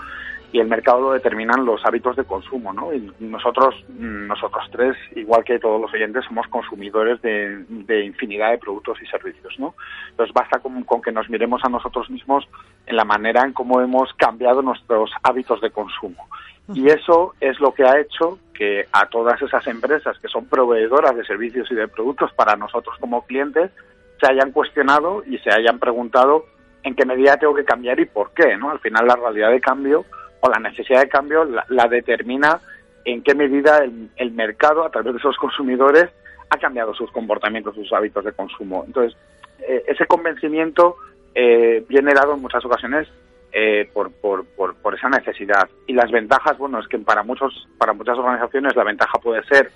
[0.54, 2.94] y el mercado lo determinan los hábitos de consumo, ¿no?
[2.94, 8.52] Y nosotros, mm, nosotros tres, igual que todos los oyentes, somos consumidores de, de infinidad
[8.52, 9.74] de productos y servicios, ¿no?
[10.10, 12.46] Entonces basta con, con que nos miremos a nosotros mismos
[12.86, 16.28] en la manera en cómo hemos cambiado nuestros hábitos de consumo.
[16.72, 21.16] Y eso es lo que ha hecho que a todas esas empresas que son proveedoras
[21.16, 23.72] de servicios y de productos para nosotros como clientes
[24.20, 26.44] se hayan cuestionado y se hayan preguntado
[26.84, 28.70] en qué medida tengo que cambiar y por qué, ¿no?
[28.70, 30.04] Al final la realidad de cambio
[30.44, 32.60] o la necesidad de cambio la, la determina
[33.04, 36.10] en qué medida el, el mercado a través de esos consumidores
[36.50, 38.84] ha cambiado sus comportamientos, sus hábitos de consumo.
[38.86, 39.16] Entonces,
[39.60, 40.96] eh, ese convencimiento
[41.34, 43.08] eh, viene dado en muchas ocasiones
[43.52, 45.68] eh, por, por, por, por esa necesidad.
[45.86, 49.70] Y las ventajas, bueno, es que para muchos para muchas organizaciones la ventaja puede ser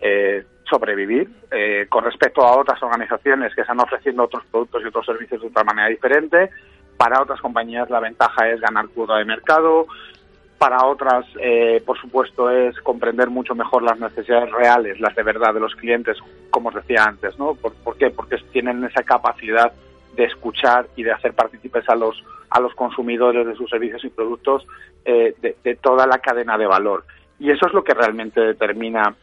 [0.00, 5.06] eh, sobrevivir eh, con respecto a otras organizaciones que están ofreciendo otros productos y otros
[5.06, 6.50] servicios de otra manera diferente.
[7.02, 9.88] Para otras compañías la ventaja es ganar cuota de mercado.
[10.56, 15.52] Para otras, eh, por supuesto, es comprender mucho mejor las necesidades reales, las de verdad
[15.52, 16.16] de los clientes,
[16.50, 17.56] como os decía antes, ¿no?
[17.56, 18.10] ¿Por, qué?
[18.10, 19.72] Porque tienen esa capacidad
[20.14, 24.08] de escuchar y de hacer partícipes a los a los consumidores de sus servicios y
[24.08, 24.64] productos
[25.04, 27.04] eh, de, de, toda la cadena de valor.
[27.40, 29.16] Y eso es lo que realmente determina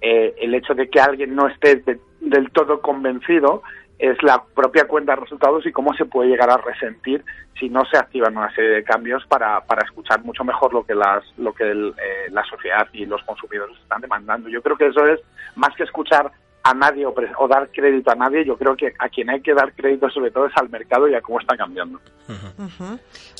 [0.00, 3.62] eh, el hecho de que alguien no esté de, del todo convencido
[4.00, 7.22] es la propia cuenta de resultados y cómo se puede llegar a resentir
[7.58, 10.94] si no se activan una serie de cambios para, para escuchar mucho mejor lo que
[10.94, 14.48] las lo que el, eh, la sociedad y los consumidores están demandando.
[14.48, 15.20] Yo creo que eso es
[15.54, 16.32] más que escuchar
[16.62, 18.44] a nadie o, dar crédito a nadie.
[18.44, 21.14] Yo creo que a quien hay que dar crédito sobre todo es al mercado y
[21.14, 22.00] a cómo está cambiando.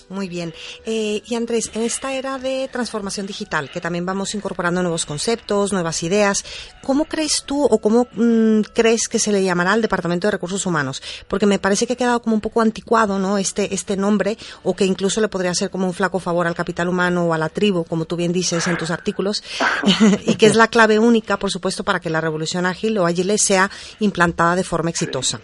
[0.08, 0.52] Muy bien.
[0.86, 5.72] Eh, y Andrés, en esta era de transformación digital, que también vamos incorporando nuevos conceptos,
[5.72, 6.44] nuevas ideas,
[6.82, 10.66] ¿cómo crees tú o cómo mm, crees que se le llamará al Departamento de Recursos
[10.66, 11.00] Humanos?
[11.28, 13.38] Porque me parece que ha quedado como un poco anticuado, ¿no?
[13.38, 16.88] Este, este nombre, o que incluso le podría ser como un flaco favor al capital
[16.88, 19.44] humano o a la tribu, como tú bien dices en tus artículos,
[20.26, 23.38] y que es la clave única, por supuesto, para que la revolución ágil o ágil
[23.38, 23.70] sea
[24.00, 25.40] implantada de forma exitosa.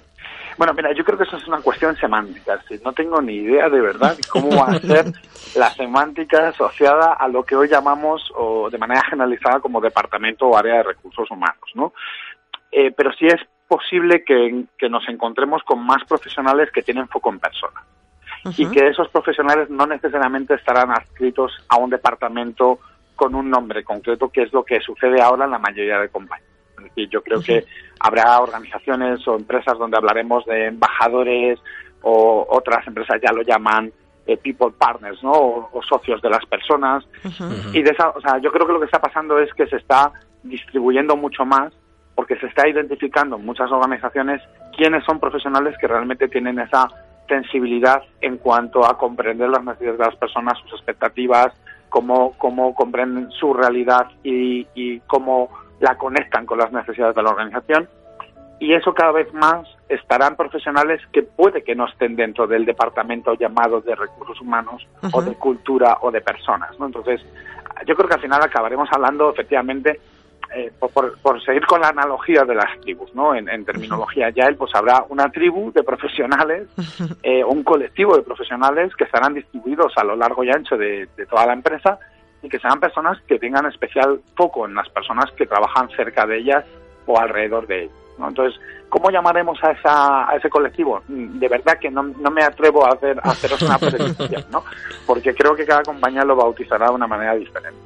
[0.57, 2.59] Bueno, mira, yo creo que eso es una cuestión semántica.
[2.83, 5.13] No tengo ni idea de verdad cómo va a ser
[5.57, 10.57] la semántica asociada a lo que hoy llamamos o de manera generalizada como departamento o
[10.57, 11.93] área de recursos humanos, ¿no?
[12.73, 17.41] Eh, pero sí es posible que, nos encontremos con más profesionales que tienen foco en
[17.41, 17.83] persona
[18.57, 22.79] y que esos profesionales no necesariamente estarán adscritos a un departamento
[23.17, 26.56] con un nombre concreto, que es lo que sucede ahora en la mayoría de compañías.
[26.95, 27.65] Y yo creo que
[28.01, 31.59] habrá organizaciones o empresas donde hablaremos de embajadores
[32.03, 33.93] o otras empresas ya lo llaman
[34.27, 35.33] eh, people partners, ¿no?
[35.33, 37.05] O, socios de las personas.
[37.73, 39.77] Y de esa, o sea, yo creo que lo que está pasando es que se
[39.77, 40.13] está
[40.43, 41.73] distribuyendo mucho más
[42.15, 44.43] porque se está identificando en muchas organizaciones
[44.77, 46.89] quiénes son profesionales que realmente tienen esa
[47.29, 51.53] sensibilidad en cuanto a comprender las necesidades de las personas, sus expectativas,
[51.89, 57.31] cómo, cómo comprenden su realidad y, y cómo la conectan con las necesidades de la
[57.31, 57.89] organización
[58.59, 63.35] y eso cada vez más estarán profesionales que puede que no estén dentro del departamento
[63.35, 66.71] llamado de recursos humanos o de cultura o de personas.
[66.79, 66.87] ¿no?
[66.87, 67.21] Entonces,
[67.87, 70.01] yo creo que al final acabaremos hablando efectivamente,
[70.55, 73.35] eh, por, seguir con la analogía de las tribus, ¿no?
[73.35, 76.69] en, terminología ya pues habrá una tribu de profesionales,
[77.23, 81.47] eh, un colectivo de profesionales que estarán distribuidos a lo largo y ancho de toda
[81.47, 81.99] la empresa
[82.47, 86.39] y que sean personas que tengan especial foco en las personas que trabajan cerca de
[86.39, 86.65] ellas
[87.07, 87.97] o alrededor de ellas.
[88.19, 91.03] Entonces, ¿cómo llamaremos a, esa, a ese colectivo?
[91.09, 94.65] Mm, de verdad que no, no me atrevo a, hacer, a haceros una predicción, ¿no?
[95.07, 97.79] porque creo que cada compañía lo bautizará de una manera diferente.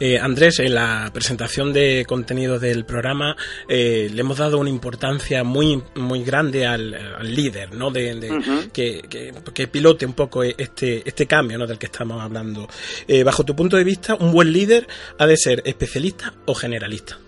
[0.00, 3.36] Eh, Andrés, en la presentación de contenido del programa
[3.68, 6.90] eh, le hemos dado una importancia muy muy grande al,
[7.22, 7.90] líder, ¿no?
[7.90, 11.66] De, que, pilote un poco este este cambio, ¿no?
[11.66, 12.66] Del que estamos hablando.
[13.06, 14.86] Eh, bajo tu punto de vista, un buen líder
[15.18, 17.18] ha de ser especialista o generalista.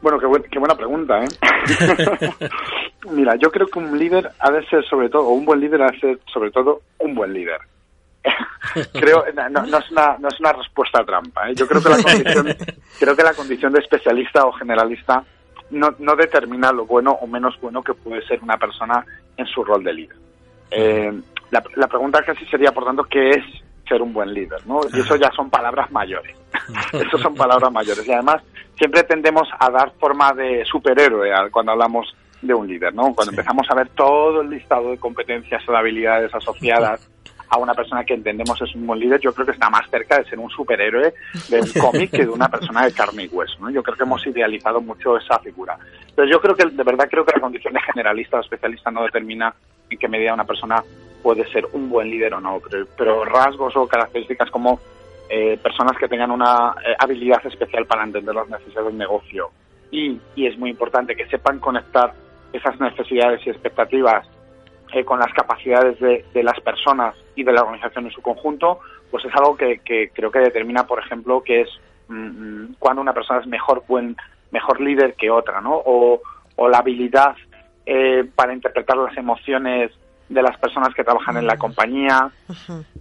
[0.00, 1.28] Bueno, qué, buena pregunta, ¿eh?
[3.10, 5.82] Mira, yo creo que un líder ha de ser sobre todo, o un buen líder
[5.82, 7.58] ha de ser sobre todo un buen líder.
[8.92, 11.50] creo no, no, es una, no es una respuesta trampa.
[11.50, 11.54] ¿eh?
[11.54, 12.56] Yo creo que la condición,
[12.98, 15.24] creo que la condición de especialista o generalista
[15.70, 19.04] no, no determina lo bueno o menos bueno que puede ser una persona
[19.36, 20.16] en su rol de líder.
[20.70, 21.12] Eh,
[21.50, 23.44] la, la, pregunta casi sería, por tanto, ¿qué es
[23.86, 24.66] ser un buen líder?
[24.66, 24.80] ¿no?
[24.92, 26.36] Y eso ya son palabras mayores.
[26.92, 28.06] eso son palabras mayores.
[28.06, 28.42] Y además,
[28.76, 33.14] siempre tendemos a dar forma de superhéroe cuando hablamos de un líder, ¿no?
[33.14, 37.08] Cuando empezamos a ver todo el listado de competencias o de habilidades asociadas
[37.52, 40.16] a una persona que entendemos es un buen líder, yo creo que está más cerca
[40.16, 41.12] de ser un superhéroe
[41.50, 43.58] de un cómic que de una persona de carne y hueso.
[43.60, 43.68] ¿no?
[43.68, 45.76] Yo creo que hemos idealizado mucho esa figura.
[46.16, 49.02] Pero yo creo que, de verdad, creo que la condición de generalista o especialista no
[49.02, 49.54] determina
[49.90, 50.82] en qué medida una persona
[51.22, 52.58] puede ser un buen líder o no.
[52.96, 54.80] Pero, rasgos o características como
[55.28, 59.50] eh, personas que tengan una eh, habilidad especial para entender las necesidades del negocio
[59.90, 62.14] y, y es muy importante que sepan conectar
[62.50, 64.26] esas necesidades y expectativas
[64.92, 69.24] eh, con las capacidades de, las personas y de la organización en su conjunto, pues
[69.24, 69.80] es algo que,
[70.12, 71.68] creo que determina, por ejemplo, que es
[72.08, 74.16] mm, mm, cuando una persona es mejor buen
[74.50, 75.82] mejor líder que otra, ¿no?
[75.84, 76.20] O,
[76.68, 77.34] la habilidad
[77.84, 79.90] eh, para interpretar las emociones
[80.28, 82.30] de las personas que trabajan en la compañía,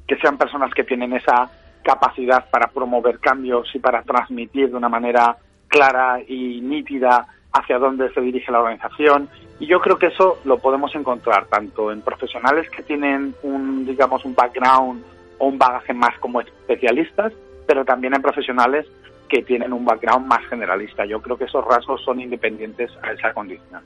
[0.07, 1.51] que sean personas que tienen esa
[1.83, 8.11] capacidad para promover cambios y para transmitir de una manera clara y nítida hacia dónde
[8.13, 9.29] se dirige la organización.
[9.59, 14.25] Y yo creo que eso lo podemos encontrar tanto en profesionales que tienen un digamos
[14.25, 15.03] un background
[15.37, 17.33] o un bagaje más como especialistas
[17.71, 18.85] pero también en profesionales
[19.29, 21.05] que tienen un background más generalista.
[21.05, 23.81] Yo creo que esos rasgos son independientes a esa condición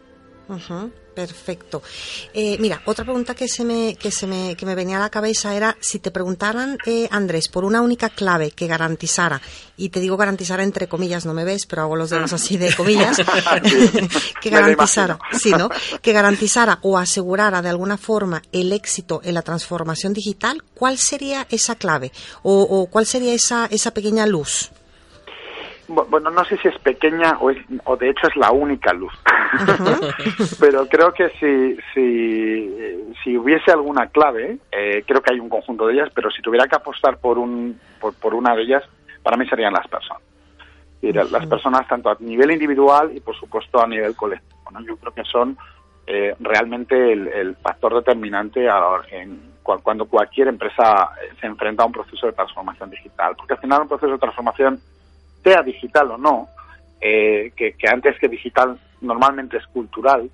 [1.15, 1.81] perfecto.
[2.33, 5.09] Eh, mira, otra pregunta que se me que se me que me venía a la
[5.09, 9.41] cabeza era si te preguntaran eh, Andrés por una única clave que garantizara
[9.77, 12.73] y te digo garantizara entre comillas, no me ves, pero hago los dedos así de
[12.75, 13.17] comillas,
[14.41, 15.69] que garantizara, sí, ¿no?
[16.01, 21.47] Que garantizara o asegurara de alguna forma el éxito en la transformación digital, ¿cuál sería
[21.49, 22.11] esa clave
[22.43, 24.71] o, o cuál sería esa esa pequeña luz?
[25.87, 27.51] Bueno, no sé si es pequeña o,
[27.85, 29.13] o de hecho es la única luz,
[30.59, 35.87] pero creo que si, si, si hubiese alguna clave, eh, creo que hay un conjunto
[35.87, 38.83] de ellas, pero si tuviera que apostar por, un, por, por una de ellas,
[39.25, 40.21] para mí serían las personas.
[41.01, 44.55] decir, las personas tanto a nivel individual y por supuesto a nivel colectivo.
[44.85, 45.57] Yo creo que son
[46.07, 49.01] eh, realmente el, factor determinante a
[49.63, 51.09] cuando cualquier empresa
[51.41, 53.35] se enfrenta a un proceso de transformación digital.
[53.35, 54.79] Porque al final un proceso de transformación,
[55.45, 56.49] sea digital o no,
[56.99, 60.29] eh, que, antes que digital normalmente es cultural,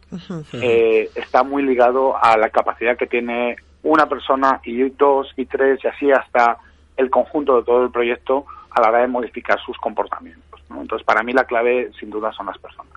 [0.54, 5.80] eh, está muy ligado a la capacidad que tiene una persona y dos y tres
[5.84, 6.58] y así hasta
[6.95, 10.62] el conjunto de todo el proyecto a la hora de modificar sus comportamientos.
[10.69, 12.93] Entonces, para mí la clave sin duda son las personas.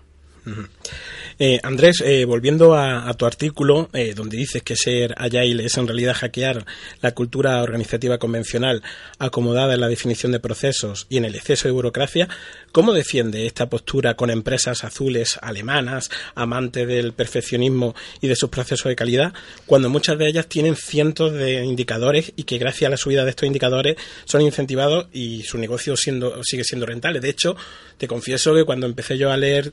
[1.39, 5.87] Eh, Andrés, eh, volviendo a, tu artículo, eh, donde dices que ser agile es en
[5.87, 6.65] realidad hackear
[7.01, 8.83] la cultura organizativa convencional
[9.19, 12.29] acomodada en la definición de procesos y en el exceso de burocracia,
[12.73, 18.89] ¿cómo defiende esta postura con empresas azules alemanas, amantes del perfeccionismo y de sus procesos
[18.89, 19.33] de calidad,
[19.67, 23.31] cuando muchas de ellas tienen cientos de indicadores y que gracias a la subida de
[23.31, 27.21] estos indicadores son incentivados y su negocio siendo, sigue siendo rentable?
[27.21, 27.57] De hecho,
[27.99, 29.73] te confieso que cuando empecé yo a leer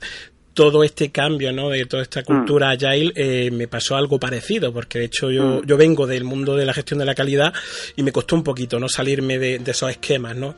[0.54, 1.70] todo este cambio, ¿no?
[1.70, 2.24] De toda esta mm.
[2.24, 5.66] cultura agile, eh, me pasó algo parecido, porque de hecho yo, mm.
[5.66, 7.52] yo vengo del mundo de la gestión de la calidad
[7.96, 8.88] y me costó un poquito, ¿no?
[8.88, 10.54] Salirme de, esos esquemas, ¿no?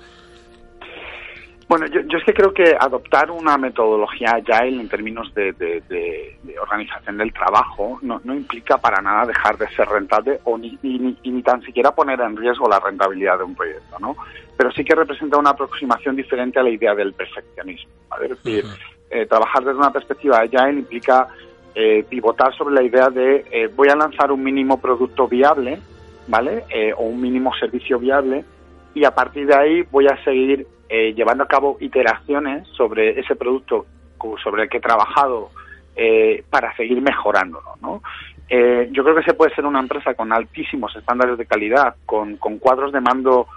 [1.66, 6.36] Bueno, yo, yo, es que creo que adoptar una metodología agile en términos de, de,
[6.60, 11.16] organización del trabajo no, no, implica para nada dejar de ser rentable o ni, ni,
[11.24, 14.14] ni, tan siquiera poner en riesgo la rentabilidad de un proyecto, ¿no?
[14.56, 17.90] Pero sí que representa una aproximación diferente a la idea del perfeccionismo.
[18.22, 18.64] Es decir,
[19.10, 21.28] eh, trabajar desde una perspectiva agile implica
[21.74, 25.78] eh, pivotar sobre la idea de eh, voy a lanzar un mínimo producto viable,
[26.26, 26.64] ¿vale?
[26.96, 28.44] o un mínimo servicio viable
[28.94, 33.84] y a partir de ahí voy a seguir llevando a cabo iteraciones sobre ese producto
[34.42, 35.50] sobre el que he trabajado
[36.48, 38.00] para seguir mejorándolo, ¿no?
[38.48, 42.58] yo creo que se puede ser una empresa con altísimos estándares de calidad, con, con
[42.58, 43.48] cuadros de mando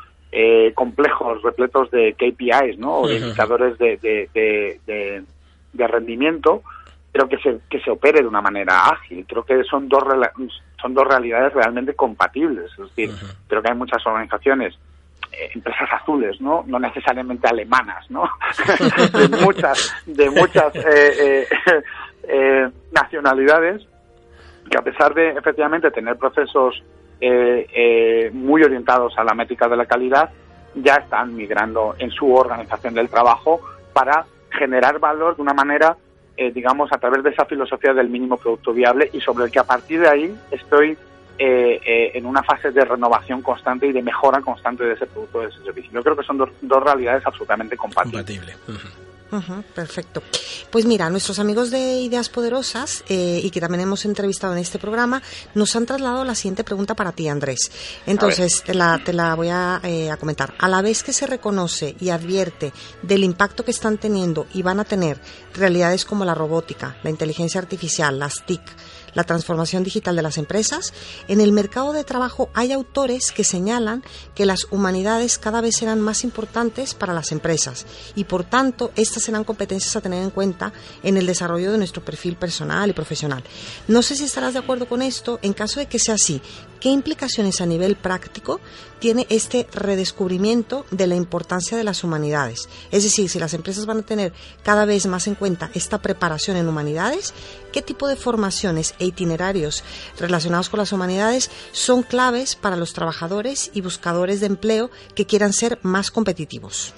[0.73, 2.97] complejos, repletos de KPIs, ¿no?
[2.97, 4.29] O de indicadores de, de,
[4.85, 5.23] de
[5.85, 6.63] rendimiento,
[7.11, 9.25] pero que se, que se opere de una manera ágil.
[9.27, 10.03] Creo que son dos,
[10.81, 12.71] son dos realidades realmente compatibles.
[12.71, 13.11] Es decir,
[13.47, 14.77] creo que hay muchas organizaciones
[15.31, 16.63] eh, empresas azules, ¿no?
[16.67, 18.23] No necesariamente alemanas, ¿no?
[19.29, 21.47] de muchas, de muchas eh,
[22.23, 23.85] eh, nacionalidades
[24.69, 26.83] que a pesar de efectivamente tener procesos
[28.33, 30.29] muy orientados a la métrica de la calidad,
[30.75, 33.59] ya están migrando en su organización del trabajo
[33.93, 34.25] para
[34.57, 35.97] generar valor de una manera,
[36.35, 39.59] eh, digamos, a través de esa filosofía del mínimo producto viable y sobre el que
[39.59, 40.97] a partir de ahí estoy
[41.39, 45.41] eh, eh, en una fase de renovación constante y de mejora constante de ese producto,
[45.41, 45.91] de ese servicio.
[45.91, 48.57] Yo creo que son dos, dos realidades absolutamente compatibles
[49.73, 50.23] perfecto.
[50.71, 54.79] Pues mira, nuestros amigos de Ideas Poderosas eh, y que también hemos entrevistado en este
[54.79, 55.21] programa
[55.53, 57.71] nos han trasladado la siguiente pregunta para ti, Andrés.
[58.05, 60.53] Entonces, te la, te la voy a, eh, a comentar.
[60.59, 64.79] A la vez que se reconoce y advierte del impacto que están teniendo y van
[64.79, 65.19] a tener
[65.53, 68.61] realidades como la robótica, la inteligencia artificial, las TIC,
[69.17, 70.93] la transformación digital de las empresas,
[71.27, 74.03] en el mercado de trabajo hay autores que señalan
[74.35, 79.23] que las humanidades cada vez serán más importantes para las empresas y por tanto estas
[79.23, 83.43] serán competencias a tener en cuenta en el desarrollo de nuestro perfil personal y profesional.
[83.87, 85.39] No sé si estarás de acuerdo con esto.
[85.41, 86.39] En caso de que sea así,
[86.79, 88.59] ¿qué implicaciones a nivel práctico
[88.99, 92.69] tiene este redescubrimiento de la importancia de las humanidades?
[92.91, 96.57] Es decir, si las empresas van a tener cada vez más en cuenta esta preparación
[96.57, 97.33] en humanidades,
[97.71, 99.83] ¿qué tipo de formaciones e itinerarios
[100.19, 105.53] relacionados con las humanidades son claves para los trabajadores y buscadores de empleo que quieran
[105.53, 106.93] ser más competitivos?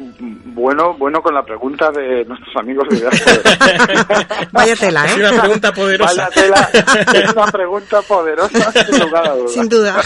[0.00, 3.04] Bueno, bueno con la pregunta de nuestros amigos de
[4.52, 5.08] Vaya tela, ¿eh?
[5.10, 6.28] Es una pregunta poderosa.
[6.28, 6.70] Vaya tela,
[7.12, 9.52] es una pregunta poderosa, sin lugar a dudas.
[9.52, 10.00] Sin duda.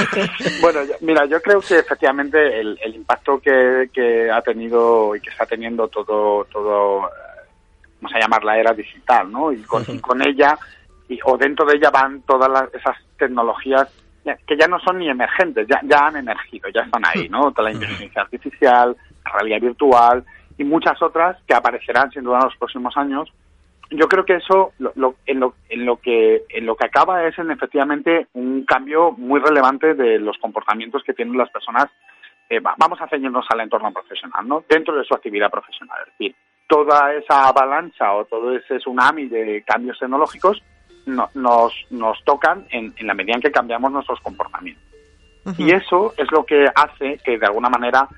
[0.62, 5.44] bueno, mira, yo creo que efectivamente el, impacto que, que, ha tenido y que está
[5.44, 7.10] teniendo todo, todo
[8.00, 9.52] vamos a llamar la era digital, ¿no?
[9.52, 10.58] Y con, con ella,
[11.06, 13.88] y, o dentro de ella van todas esas tecnologías
[14.46, 17.52] que ya no son ni emergentes, ya, ya han emergido, ya están ahí, ¿no?
[17.52, 18.96] Toda la inteligencia artificial,
[19.34, 20.24] realidad virtual
[20.56, 23.32] y muchas otras que aparecerán sin duda en los próximos años.
[23.90, 27.38] Yo creo que eso lo, en, lo, en, lo que, en lo que acaba es
[27.38, 31.86] en efectivamente un cambio muy relevante de los comportamientos que tienen las personas.
[32.48, 34.64] Eh, vamos a ceñirnos al entorno profesional, ¿no?
[34.68, 35.98] Dentro de su actividad profesional.
[36.06, 40.62] Es decir, toda esa avalancha o todo ese tsunami de cambios tecnológicos
[41.06, 44.82] nos, nos tocan en, en, la medida en que cambiamos nuestros comportamientos.
[45.58, 48.08] Y eso es lo que hace que de alguna manera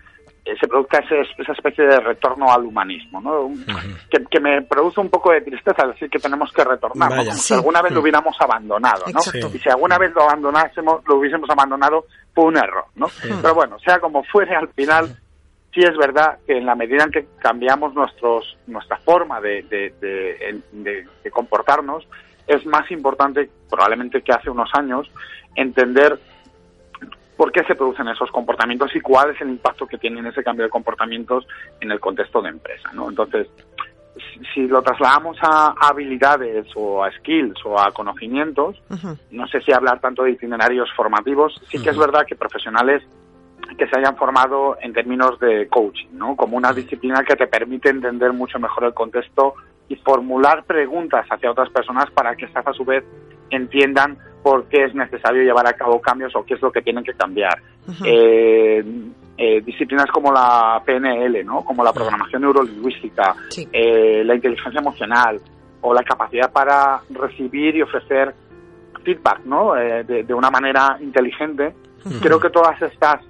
[0.61, 3.51] se produzca esa especie de retorno al humanismo, ¿no?
[4.09, 7.83] que, me produce un poco de tristeza decir que tenemos que retornar, como si alguna
[7.83, 9.21] vez lo hubiéramos abandonado, ¿no?
[9.55, 13.07] Y si alguna vez lo abandonásemos, lo hubiésemos abandonado, fue un error, ¿no?
[13.43, 15.17] Pero bueno, sea como fuere, al final
[15.75, 19.63] sí es verdad que en la medida en que cambiamos nuestros, nuestra forma de,
[20.01, 22.07] de, comportarnos,
[22.47, 25.11] es más importante probablemente que hace unos años
[25.57, 26.19] entender
[27.37, 30.65] por qué se producen esos comportamientos y cuál es el impacto que tienen ese cambio
[30.65, 31.47] de comportamientos
[31.81, 32.91] en el contexto de empresa.
[32.93, 33.09] ¿no?
[33.09, 33.49] Entonces,
[34.55, 38.81] si lo trasladamos a habilidades o a skills o a conocimientos,
[39.31, 43.03] no sé si hablar tanto de itinerarios formativos, sí que es verdad que profesionales
[43.77, 46.37] que se hayan formado en términos de coaching, ¿no?
[46.37, 49.55] Como una disciplina que te permite entender mucho mejor el contexto
[49.89, 53.05] y formular preguntas hacia otras personas para que estas a su vez
[53.51, 57.03] entiendan por qué es necesario llevar a cabo cambios o qué es lo que tienen
[57.03, 57.61] que cambiar.
[58.05, 58.85] Eh,
[59.37, 61.65] eh, disciplinas como la PNL, ¿no?
[61.65, 63.35] como la programación neurolingüística,
[63.73, 65.41] eh, la inteligencia emocional
[65.81, 68.35] o la capacidad para recibir y ofrecer
[69.03, 69.75] feedback ¿no?
[69.75, 71.75] de, una manera inteligente,
[72.23, 73.25] creo que todas estas,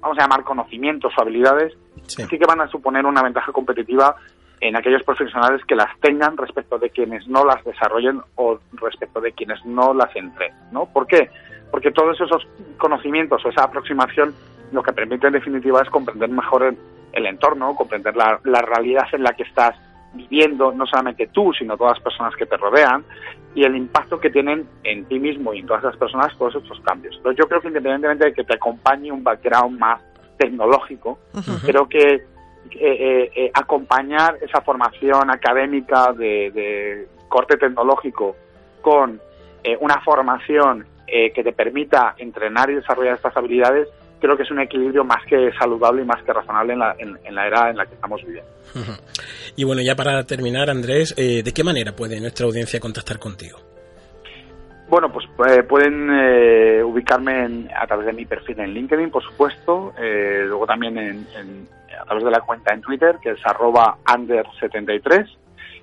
[0.00, 1.76] vamos a llamar conocimientos o habilidades,
[2.06, 2.26] sí.
[2.26, 4.14] que van a suponer una ventaja competitiva
[4.60, 9.32] en aquellos profesionales que las tengan respecto de quienes no las desarrollen o respecto de
[9.32, 10.86] quienes no las entren, ¿no?
[10.86, 11.30] ¿Por qué?
[11.70, 12.46] Porque todos esos
[12.76, 14.34] conocimientos o esa aproximación
[14.72, 16.74] lo que permite en definitiva es comprender mejor
[17.12, 19.74] el, entorno, comprender la, realidad en la que estás
[20.12, 23.04] viviendo, no solamente tú, sino todas las personas que te rodean,
[23.54, 26.80] y el impacto que tienen en ti mismo y en todas las personas todos estos
[26.80, 27.18] cambios.
[27.22, 30.00] Pero yo creo que independientemente de que te acompañe un background más
[30.38, 31.18] tecnológico,
[31.64, 32.24] creo que
[32.72, 38.36] eh, eh, acompañar esa formación académica de, corte tecnológico
[38.80, 39.20] con
[39.64, 43.88] eh, una formación que te permita entrenar y desarrollar estas habilidades,
[44.20, 47.34] creo que es un equilibrio más que saludable y más que razonable en la, en,
[47.34, 48.48] la era en la que estamos viviendo.
[49.56, 53.58] Y bueno, ya para terminar, Andrés, ¿de qué manera puede nuestra audiencia contactar contigo?
[54.88, 55.26] Bueno, pues
[55.68, 56.08] pueden
[56.84, 61.26] ubicarme a través de mi perfil en LinkedIn, por supuesto, luego también en,
[62.00, 65.26] a través de la cuenta en Twitter, que es arroba under73,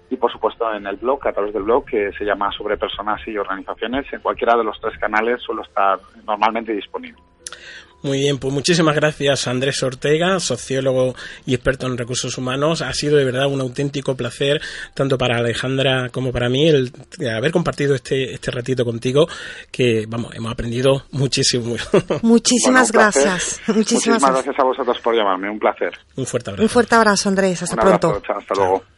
[0.10, 3.22] y por supuesto en el blog, a través del blog, que se llama Sobre Personas
[3.28, 4.12] y Organizaciones.
[4.14, 7.22] En cualquiera de los tres canales suelo estar normalmente disponible.
[8.04, 12.82] Muy bien, pues muchísimas gracias Andrés Ortega, sociólogo y experto en recursos humanos.
[12.82, 14.62] Ha sido de verdad un auténtico placer,
[14.94, 16.92] tanto para Alejandra como para mí, el
[17.36, 19.28] haber compartido este, este ratito contigo,
[19.72, 21.76] que vamos, hemos aprendido muchísimo.
[22.22, 23.62] Muchísimas gracias.
[23.68, 25.92] Muchísimas, gracias a vosotros por llamarme, un placer.
[26.16, 26.64] Un fuerte abrazo.
[26.64, 27.64] Un fuerte abrazo, Andrés.
[27.64, 28.22] Hasta pronto.
[28.28, 28.97] hasta luego.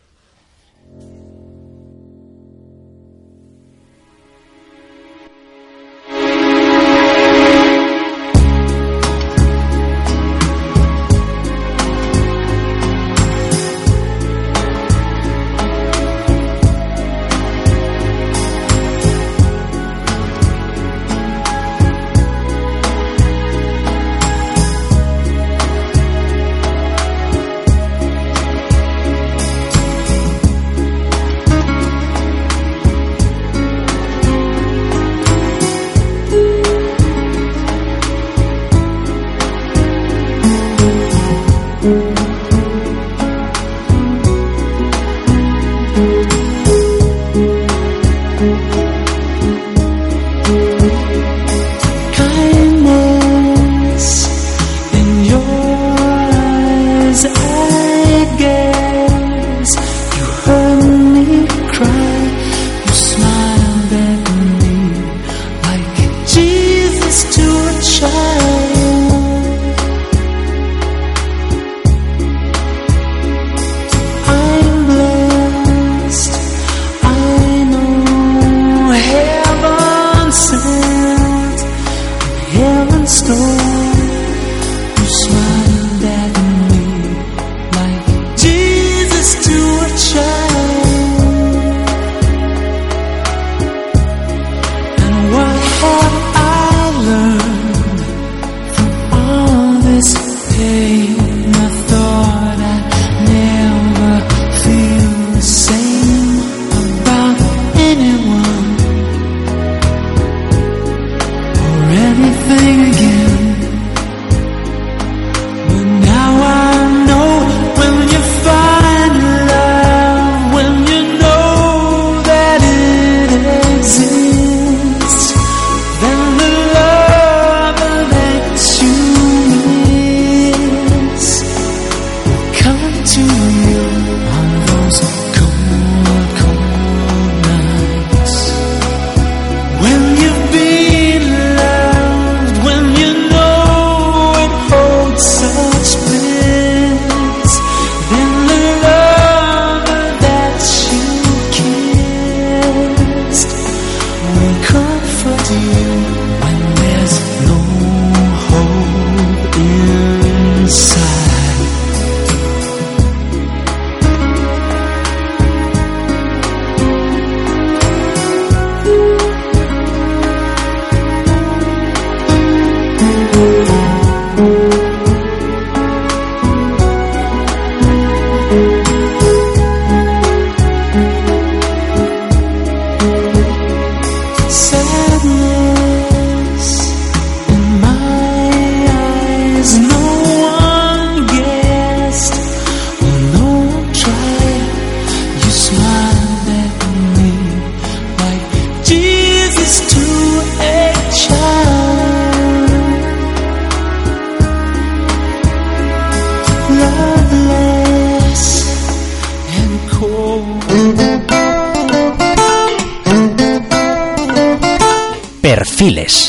[215.90, 216.29] Bueno,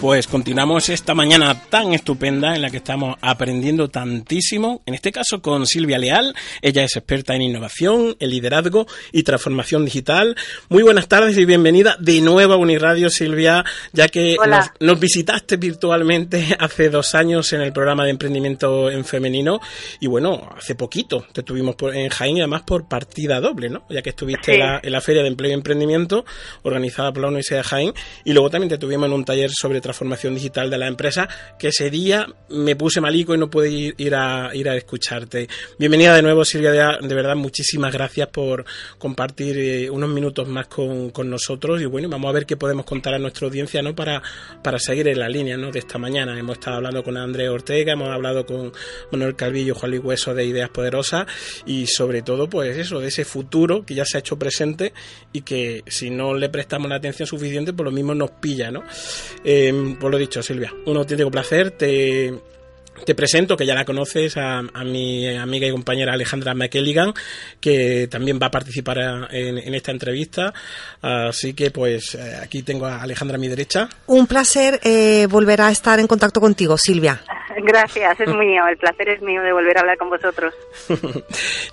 [0.00, 5.40] pues continuamos esta mañana tan estupenda en la que estamos aprendiendo tantísimo, en este caso
[5.40, 6.34] con Silvia Leal.
[6.60, 10.36] Ella es experta en innovación, en liderazgo y transformación digital.
[10.68, 14.36] Muy buenas tardes y bienvenida de nuevo a Uniradio, Silvia, ya que
[14.80, 19.60] nos, visitaste virtualmente hace dos años en el programa de emprendimiento en femenino
[20.00, 23.84] y bueno, hace poquito te tuvimos en Jaén y además por partida doble, ¿no?
[23.88, 26.24] Ya que estuviste en, la, en, la, Feria de Empleo y Emprendimiento
[26.62, 27.94] organizada por la Universidad de Jaén
[28.24, 31.28] y luego también te tuvimos en un taller sobre transformación digital de la empresa,
[31.58, 35.48] que ese día me puse malico y no pude ir, a, ir a escucharte.
[35.78, 38.64] Bienvenida de nuevo, Silvia, de, verdad, muchísimas gracias por
[38.98, 43.14] compartir eh, unos minutos más con, nosotros y bueno, vamos a ver qué podemos contar
[43.14, 43.94] a nuestra audiencia ¿no?
[43.94, 44.22] para,
[44.62, 45.70] para seguir en la línea ¿no?
[45.70, 46.38] de esta mañana.
[46.38, 48.72] Hemos estado hablando con Andrés Ortega, hemos hablado con
[49.12, 51.26] Manuel Calvillo, Juan Luis Hueso de Ideas Poderosas
[51.64, 54.92] y sobre todo, pues eso, de ese futuro que ya se ha hecho presente
[55.32, 58.70] y que si no le prestamos la atención suficiente, por pues lo mismo nos pilla,
[58.70, 58.82] ¿no?
[59.44, 61.72] Eh, por lo dicho, Silvia, un auténtico placer.
[61.72, 62.32] Te,
[63.04, 67.12] te presento, que ya la conoces, a, mi amiga y compañera Alejandra McElligan,
[67.60, 70.54] que también va a participar en, esta entrevista.
[71.00, 73.88] Así que, pues, eh, aquí tengo a Alejandra a mi derecha.
[74.06, 77.22] Un placer eh, volver a estar en contacto contigo, Silvia.
[77.66, 78.62] Gracias, es mío.
[78.68, 80.54] El placer es mío de volver a hablar con vosotros.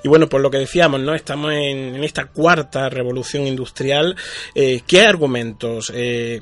[0.04, 1.14] y bueno, por lo que decíamos, ¿no?
[1.14, 4.16] Estamos en, esta cuarta revolución industrial.
[4.56, 5.91] Eh, ¿Qué argumentos?
[5.96, 6.41] Eh,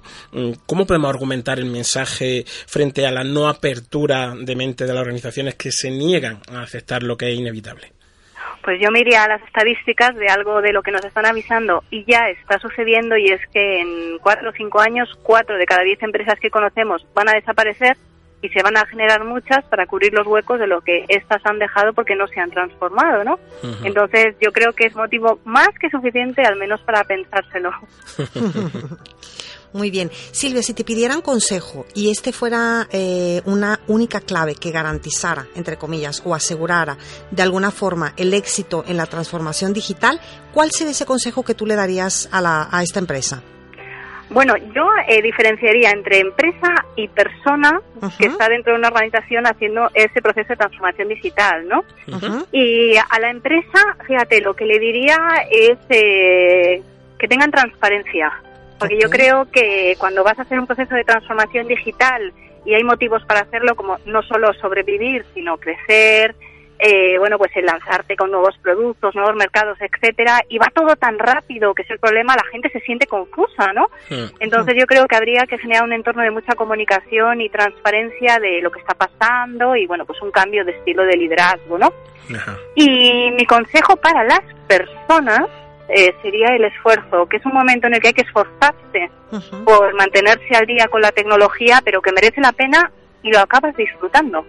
[0.65, 5.55] ¿Cómo podemos argumentar el mensaje frente a la no apertura de mente de las organizaciones
[5.55, 7.91] que se niegan a aceptar lo que es inevitable?
[8.63, 11.83] Pues yo me iría a las estadísticas de algo de lo que nos están avisando
[11.89, 15.81] y ya está sucediendo y es que en cuatro o cinco años, cuatro de cada
[15.81, 17.97] diez empresas que conocemos van a desaparecer
[18.41, 21.59] y se van a generar muchas para cubrir los huecos de lo que éstas han
[21.59, 23.39] dejado porque no se han transformado, ¿no?
[23.83, 27.71] Entonces yo creo que es motivo más que suficiente, al menos para pensárselo.
[29.73, 30.11] Muy bien.
[30.31, 35.77] Silvia, si te pidieran consejo y este fuera eh, una única clave que garantizara, entre
[35.77, 36.97] comillas, o asegurara
[37.31, 40.19] de alguna forma el éxito en la transformación digital,
[40.53, 43.43] ¿cuál sería ese consejo que tú le darías a, la, a esta empresa?
[44.31, 47.81] Bueno, yo eh, diferenciaría entre empresa y persona
[48.17, 51.83] que está dentro de una organización haciendo ese proceso de transformación digital, ¿no?
[52.51, 55.17] Y a la empresa, fíjate, lo que le diría
[55.51, 56.81] es eh,
[57.19, 58.31] que tengan transparencia,
[58.79, 62.31] porque yo creo que cuando vas a hacer un proceso de transformación digital
[62.65, 66.35] y hay motivos para hacerlo, como no solo sobrevivir, sino crecer,
[66.83, 71.19] eh, bueno, pues el lanzarte con nuevos productos, nuevos mercados, etcétera, y va todo tan
[71.19, 73.85] rápido que es el problema, la gente se siente confusa, ¿no?
[74.39, 78.63] Entonces yo creo que habría que generar un entorno de mucha comunicación y transparencia de
[78.63, 81.93] lo que está pasando y bueno, pues un cambio de estilo de liderazgo, ¿no?
[82.73, 85.49] Y mi consejo para las personas
[85.87, 89.11] eh, sería el esfuerzo, que es un momento en el que hay que esforzarse
[89.65, 93.75] por mantenerse al día con la tecnología, pero que merece la pena y lo acabas
[93.77, 94.43] disfrutando.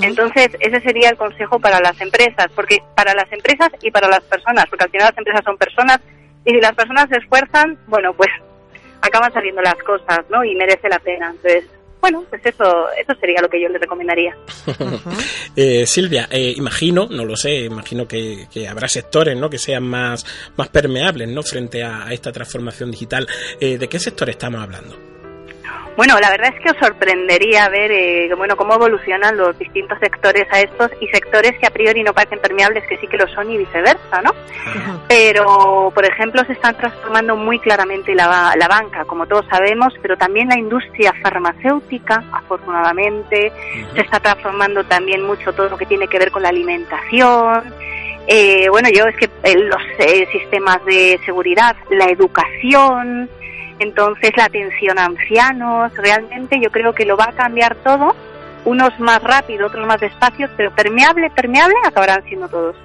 [0.00, 4.22] Entonces, ese sería el consejo para las empresas, porque para las empresas y para las
[4.22, 6.00] personas, porque al final las empresas son personas
[6.44, 8.30] y si las personas se esfuerzan, bueno, pues
[9.00, 10.44] acaban saliendo las cosas, ¿no?
[10.44, 11.30] Y merece la pena.
[11.30, 11.64] Entonces,
[12.00, 14.36] bueno, pues eso, eso sería lo que yo les recomendaría.
[15.56, 19.48] eh, Silvia, eh, imagino, no lo sé, imagino que, habrá sectores, ¿no?
[19.48, 20.26] Que sean más,
[20.56, 21.42] más permeables, ¿no?
[21.42, 23.26] Frente a, esta transformación digital.
[23.58, 25.13] Eh, ¿De qué sector estamos hablando?
[25.96, 30.44] Bueno, la verdad es que os sorprendería ver eh, bueno, cómo evolucionan los distintos sectores
[30.50, 33.48] a estos y sectores que a priori no parecen permeables que sí que lo son
[33.50, 34.32] y viceversa, ¿no?
[35.06, 40.16] Pero, por ejemplo, se están transformando muy claramente la, la banca, como todos sabemos, pero
[40.16, 43.52] también la industria farmacéutica, afortunadamente,
[43.94, 47.72] se está transformando también mucho todo lo que tiene que ver con la alimentación,
[48.26, 49.82] eh, bueno, yo es que eh, los
[50.32, 53.28] sistemas de seguridad, la educación,
[53.78, 58.14] entonces la atención a ancianos, realmente yo creo que lo va a cambiar todo,
[58.64, 62.76] unos más rápido, otros más despacio, pero permeable, permeable acabarán siendo todos.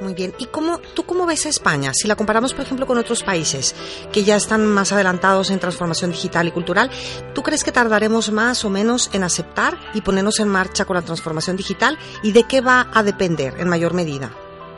[0.00, 0.34] Muy bien.
[0.38, 1.92] ¿Y cómo, tú cómo ves a España?
[1.94, 3.76] Si la comparamos, por ejemplo, con otros países
[4.12, 6.90] que ya están más adelantados en transformación digital y cultural,
[7.34, 11.02] ¿tú crees que tardaremos más o menos en aceptar y ponernos en marcha con la
[11.02, 11.98] transformación digital?
[12.24, 14.32] ¿Y de qué va a depender en mayor medida?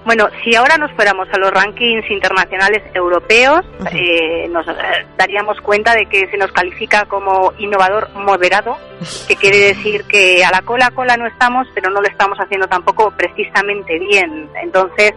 [0.05, 4.73] Bueno, si ahora nos fuéramos a los rankings internacionales europeos, eh, nos eh,
[5.17, 8.77] daríamos cuenta de que se nos califica como innovador moderado,
[9.29, 12.67] que quiere decir que a la cola cola no estamos, pero no lo estamos haciendo
[12.69, 14.51] tampoco precisamente bien.
[14.63, 15.15] Entonces,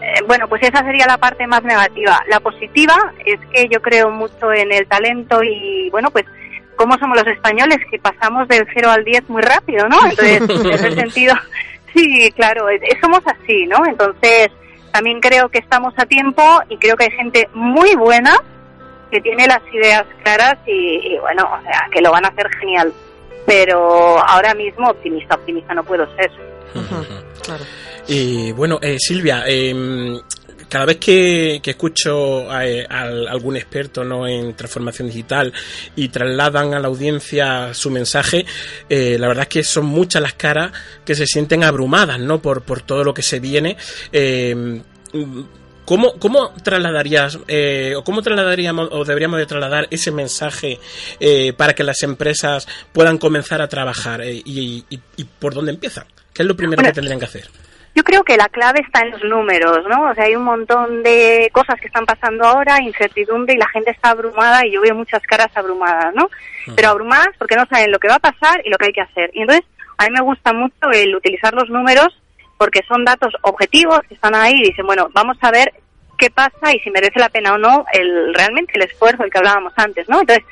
[0.00, 2.20] eh, bueno, pues esa sería la parte más negativa.
[2.28, 6.26] La positiva es que yo creo mucho en el talento y, bueno, pues
[6.74, 9.98] cómo somos los españoles, que pasamos del 0 al 10 muy rápido, ¿no?
[10.04, 11.34] Entonces, en ese sentido
[11.94, 12.66] Sí, claro,
[13.00, 13.84] somos así, ¿no?
[13.86, 14.48] Entonces,
[14.92, 18.36] también creo que estamos a tiempo y creo que hay gente muy buena
[19.10, 22.92] que tiene las ideas claras y, bueno, o sea, que lo van a hacer genial.
[23.46, 26.30] Pero ahora mismo optimista, optimista no puedo ser.
[27.42, 27.64] claro.
[28.08, 29.74] Y bueno, eh, Silvia, eh,
[30.72, 34.26] cada vez que, escucho a, algún experto ¿no?
[34.26, 35.52] en transformación digital
[35.96, 38.46] y trasladan a la audiencia su mensaje,
[38.88, 40.72] eh, la verdad es que son muchas las caras
[41.04, 42.40] que se sienten abrumadas ¿no?
[42.40, 43.76] por, por todo lo que se viene.
[44.14, 44.80] Eh,
[45.84, 50.80] ¿Cómo, ¿Cómo, trasladarías eh, o cómo trasladaríamos o deberíamos de trasladar ese mensaje
[51.58, 54.86] para que las empresas puedan comenzar a trabajar y,
[55.38, 56.06] por dónde empiezan?
[56.32, 57.61] ¿Qué es lo primero que tendrían que hacer?
[57.94, 60.10] Yo creo que la clave está en los números, ¿no?
[60.10, 63.90] O sea, hay un montón de cosas que están pasando ahora, incertidumbre y la gente
[63.90, 66.28] está abrumada y yo veo muchas caras abrumadas, ¿no?
[66.74, 69.02] Pero abrumadas porque no saben lo que va a pasar y lo que hay que
[69.02, 69.30] hacer.
[69.34, 69.66] Y entonces,
[69.98, 72.18] a mí me gusta mucho el utilizar los números
[72.56, 75.74] porque son datos objetivos que están ahí y dicen, bueno, vamos a ver
[76.16, 79.38] qué pasa y si merece la pena o no el realmente el esfuerzo del que
[79.38, 80.20] hablábamos antes, ¿no?
[80.20, 80.44] Entonces,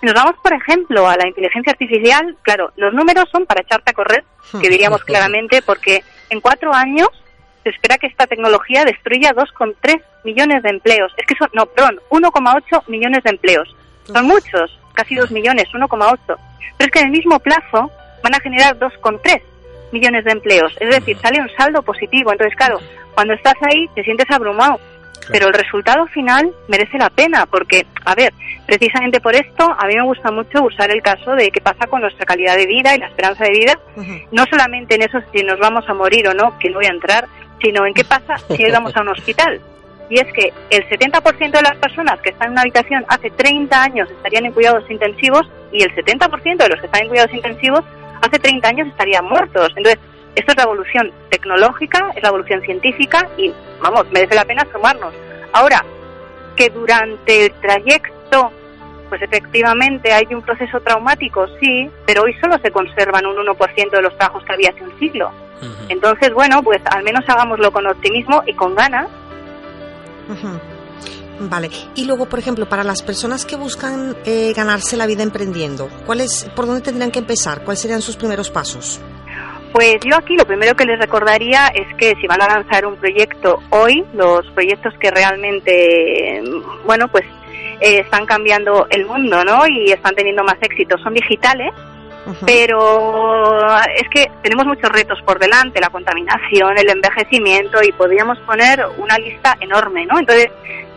[0.00, 3.90] si nos vamos, por ejemplo, a la inteligencia artificial, claro, los números son para echarte
[3.90, 4.24] a correr,
[4.58, 7.08] que diríamos claramente, porque en cuatro años
[7.62, 11.12] se espera que esta tecnología destruya 2,3 millones de empleos.
[11.16, 13.76] Es que son, no, perdón, 1,8 millones de empleos.
[14.04, 16.18] Son muchos, casi 2 millones, 1,8.
[16.26, 16.38] Pero
[16.78, 17.90] es que en el mismo plazo
[18.22, 19.42] van a generar 2,3
[19.92, 20.74] millones de empleos.
[20.80, 22.32] Es decir, sale un saldo positivo.
[22.32, 22.80] Entonces, claro,
[23.14, 24.80] cuando estás ahí te sientes abrumado.
[25.28, 28.32] Pero el resultado final merece la pena, porque, a ver,
[28.66, 32.00] precisamente por esto a mí me gusta mucho usar el caso de qué pasa con
[32.00, 33.78] nuestra calidad de vida y la esperanza de vida,
[34.32, 36.90] no solamente en eso si nos vamos a morir o no, que no voy a
[36.90, 37.26] entrar,
[37.62, 39.60] sino en qué pasa si vamos a un hospital.
[40.08, 43.82] Y es que el 70% de las personas que están en una habitación hace 30
[43.82, 47.84] años estarían en cuidados intensivos y el 70% de los que están en cuidados intensivos
[48.20, 49.72] hace 30 años estarían muertos.
[49.76, 50.00] Entonces,
[50.34, 55.12] esto es la evolución tecnológica, es la evolución científica y, vamos, merece la pena sumarnos.
[55.52, 55.84] Ahora,
[56.56, 58.52] que durante el trayecto,
[59.08, 64.02] pues efectivamente hay un proceso traumático, sí, pero hoy solo se conservan un 1% de
[64.02, 65.30] los trabajos que había hace un siglo.
[65.88, 69.08] Entonces, bueno, pues al menos hagámoslo con optimismo y con ganas.
[71.40, 71.70] Vale.
[71.94, 76.22] Y luego, por ejemplo, para las personas que buscan eh, ganarse la vida emprendiendo, ¿cuál
[76.54, 77.64] ¿por dónde tendrían que empezar?
[77.64, 79.00] ¿Cuáles serían sus primeros pasos?
[79.72, 82.96] Pues yo aquí lo primero que les recordaría es que si van a lanzar un
[82.96, 86.42] proyecto hoy, los proyectos que realmente,
[86.84, 87.24] bueno, pues
[87.80, 89.66] eh, están cambiando el mundo, ¿no?
[89.66, 91.72] Y están teniendo más éxito, son digitales,
[92.44, 98.84] pero es que tenemos muchos retos por delante, la contaminación, el envejecimiento y podríamos poner
[98.98, 100.18] una lista enorme, ¿no?
[100.18, 100.48] Entonces,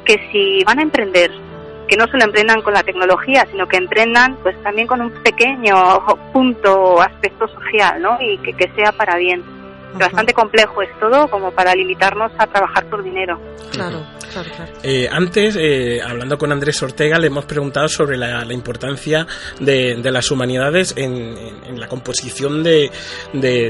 [0.03, 1.31] que si van a emprender
[1.93, 5.75] que no solo emprendan con la tecnología, sino que emprendan pues también con un pequeño
[6.33, 8.17] punto, aspecto social, ¿no?
[8.19, 9.43] Y que, que sea para bien.
[9.93, 13.39] Bastante complejo es todo como para limitarnos a trabajar por dinero.
[13.71, 13.99] Claro,
[14.83, 19.27] Eh, antes, eh, hablando con Andrés Ortega, le hemos preguntado sobre la, importancia
[19.59, 22.91] de, las humanidades en, la composición de,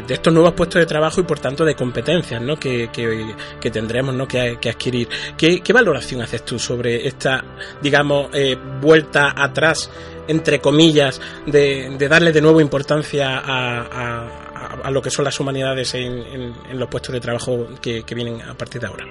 [0.10, 2.58] estos nuevos puestos de trabajo y, por tanto, de competencias ¿no?
[2.58, 4.28] que, que, tendremos ¿no?
[4.28, 5.08] que, adquirir.
[5.38, 7.44] ¿Qué, valoración haces tú sobre esta,
[7.82, 9.90] digamos, eh, vuelta atrás,
[10.28, 16.90] entre comillas, de, darle de nuevo importancia a, lo que son las humanidades en, los
[16.90, 19.06] puestos de trabajo que, vienen a partir de ahora?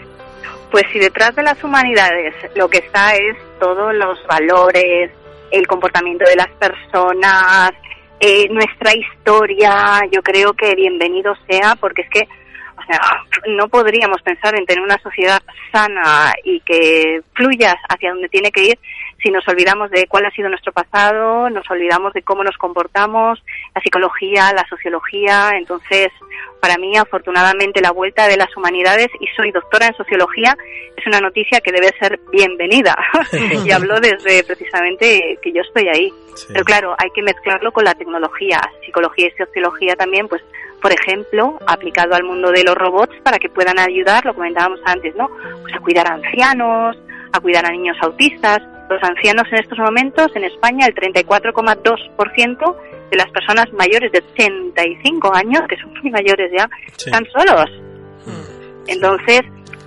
[0.73, 5.11] Pues si detrás de las humanidades lo que está es todos los valores,
[5.51, 7.73] el comportamiento de las personas,
[8.19, 12.21] eh, nuestra historia, yo creo que bienvenido sea, porque es que
[12.79, 13.01] o sea,
[13.49, 18.65] no podríamos pensar en tener una sociedad sana y que fluya hacia donde tiene que
[18.65, 18.79] ir
[19.23, 23.43] si nos olvidamos de cuál ha sido nuestro pasado, nos olvidamos de cómo nos comportamos,
[23.75, 25.51] la psicología, la sociología.
[25.57, 26.09] Entonces,
[26.61, 30.57] para mí, afortunadamente, la vuelta de las humanidades, y soy doctora en sociología,
[30.97, 32.97] es una noticia que debe ser bienvenida.
[33.65, 36.13] y hablo desde precisamente que yo estoy ahí.
[36.49, 40.43] Pero claro, hay que mezclarlo con la tecnología, psicología y sociología también, pues
[40.81, 45.15] por ejemplo, aplicado al mundo de los robots para que puedan ayudar, lo comentábamos antes,
[45.15, 45.29] ¿no?
[45.63, 46.97] Pues a cuidar a ancianos,
[47.33, 48.61] a cuidar a niños autistas,
[48.93, 52.77] los ancianos en estos momentos en España el 34,2%
[53.11, 57.71] de las personas mayores de 85 años, que son muy mayores ya, están solos.
[58.27, 58.89] Mm.
[58.89, 59.41] Entonces,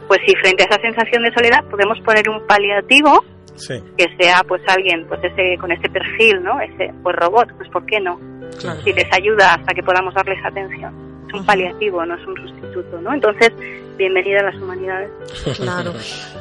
[0.08, 3.24] pues si frente a esa sensación de soledad podemos poner un paliativo
[3.98, 6.60] que sea pues alguien pues ese con ese perfil, ¿no?
[6.60, 8.20] Ese pues robot, pues ¿por qué no?
[8.84, 10.94] Si les ayuda hasta que podamos darles atención.
[11.28, 12.55] Es un paliativo, no es un sustituto.
[12.76, 13.14] Fruto, ¿no?
[13.14, 13.52] Entonces,
[13.98, 15.10] bienvenida a las humanidades.
[15.56, 15.94] Claro.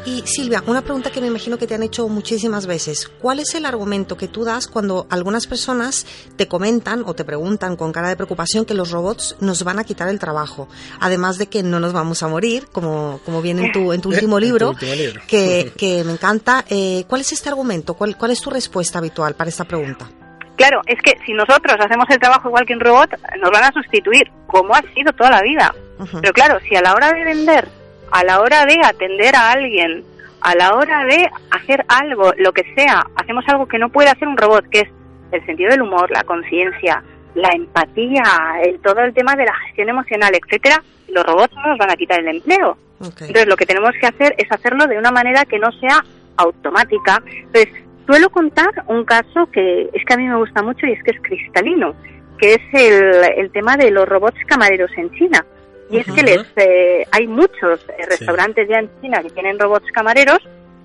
[0.05, 3.09] Y Silvia, una pregunta que me imagino que te han hecho muchísimas veces.
[3.21, 6.07] ¿Cuál es el argumento que tú das cuando algunas personas
[6.37, 9.85] te comentan o te preguntan con cara de preocupación que los robots nos van a
[9.85, 10.69] quitar el trabajo?
[11.01, 14.09] Además de que no nos vamos a morir, como, como viene en tu, en tu
[14.11, 15.21] último libro, último libro.
[15.29, 16.65] Que, que me encanta.
[16.69, 17.95] Eh, ¿Cuál es este argumento?
[17.95, 20.09] ¿Cuál, ¿Cuál es tu respuesta habitual para esta pregunta?
[20.57, 23.73] Claro, es que si nosotros hacemos el trabajo igual que un robot, nos van a
[23.73, 25.75] sustituir, como ha sido toda la vida.
[26.21, 27.69] Pero claro, si a la hora de vender,
[28.11, 30.05] a la hora de atender a alguien,
[30.41, 34.29] a la hora de hacer algo, lo que sea, hacemos algo que no puede hacer
[34.29, 34.89] un robot, que es
[35.33, 37.03] el sentido del humor, la conciencia,
[37.35, 38.23] la empatía,
[38.63, 41.97] el, todo el tema de la gestión emocional, etcétera, los robots no nos van a
[41.97, 42.77] quitar el empleo.
[43.01, 46.05] Entonces lo que tenemos que hacer es hacerlo de una manera que no sea
[46.37, 47.23] automática.
[47.27, 47.69] Entonces
[48.07, 51.13] suelo contar un caso que es que a mí me gusta mucho y es que
[51.13, 51.95] es cristalino,
[52.39, 55.45] que es el, el tema de los robots camareros en China.
[55.91, 59.91] Y es que les eh, hay muchos eh, restaurantes ya en China que tienen robots
[59.93, 60.39] camareros,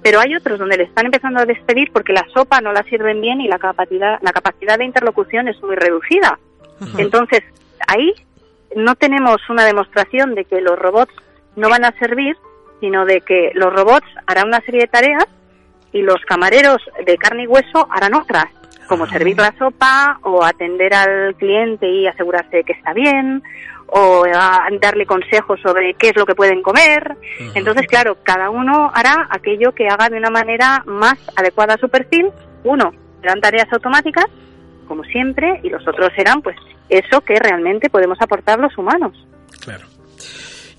[0.03, 3.21] pero hay otros donde le están empezando a despedir porque la sopa no la sirven
[3.21, 6.39] bien y la capacidad la capacidad de interlocución es muy reducida.
[6.97, 7.41] Entonces,
[7.87, 8.13] ahí
[8.75, 11.13] no tenemos una demostración de que los robots
[11.55, 12.37] no van a servir,
[12.79, 15.25] sino de que los robots harán una serie de tareas
[15.91, 18.45] y los camareros de carne y hueso harán otras,
[18.87, 23.43] como servir la sopa o atender al cliente y asegurarse de que está bien
[23.91, 27.17] o a darle consejos sobre qué es lo que pueden comer.
[27.55, 31.89] Entonces, claro, cada uno hará aquello que haga de una manera más adecuada a su
[31.89, 32.29] perfil.
[32.63, 34.25] Uno serán tareas automáticas,
[34.87, 36.55] como siempre, y los otros serán, pues,
[36.89, 39.27] eso que realmente podemos aportar los humanos.
[39.61, 39.85] Claro.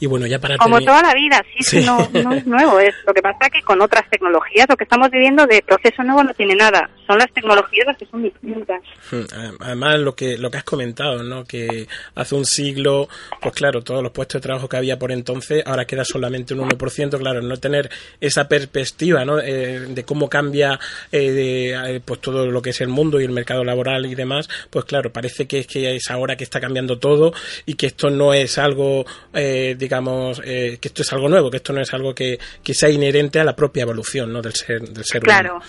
[0.00, 1.80] Y bueno, ya para Como toda la vida, sí, Sí.
[1.82, 2.80] sí, no, no es nuevo.
[2.80, 6.24] Es lo que pasa que con otras tecnologías lo que estamos viviendo de proceso nuevo
[6.24, 6.88] no tiene nada.
[7.10, 8.80] Son las tecnologías las que son distintas.
[9.10, 11.44] Mm, Además, lo que, lo que has comentado, ¿no?
[11.44, 13.08] Que hace un siglo,
[13.42, 16.60] pues claro, todos los puestos de trabajo que había por entonces, ahora queda solamente un
[16.60, 17.90] 1%, claro, no tener
[18.20, 19.40] esa perspectiva, ¿no?
[19.40, 20.78] Eh, de cómo cambia
[21.10, 24.14] eh, de, eh, pues todo lo que es el mundo y el mercado laboral y
[24.14, 27.32] demás, pues claro, parece que es que es ahora que está cambiando todo
[27.66, 29.04] y que esto no es algo,
[29.34, 32.72] eh, digamos, eh, que esto es algo nuevo, que esto no es algo que, que
[32.72, 34.40] sea inherente a la propia evolución, ¿no?
[34.40, 35.60] Del ser, del ser humano.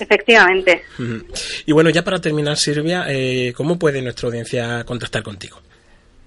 [0.00, 0.82] Efectivamente.
[1.66, 5.58] Y bueno, ya para terminar, Silvia, eh, ¿cómo puede nuestra audiencia contactar contigo?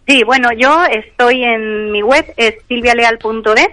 [0.07, 3.69] Sí, bueno, yo estoy en mi web, es silvialeal.es,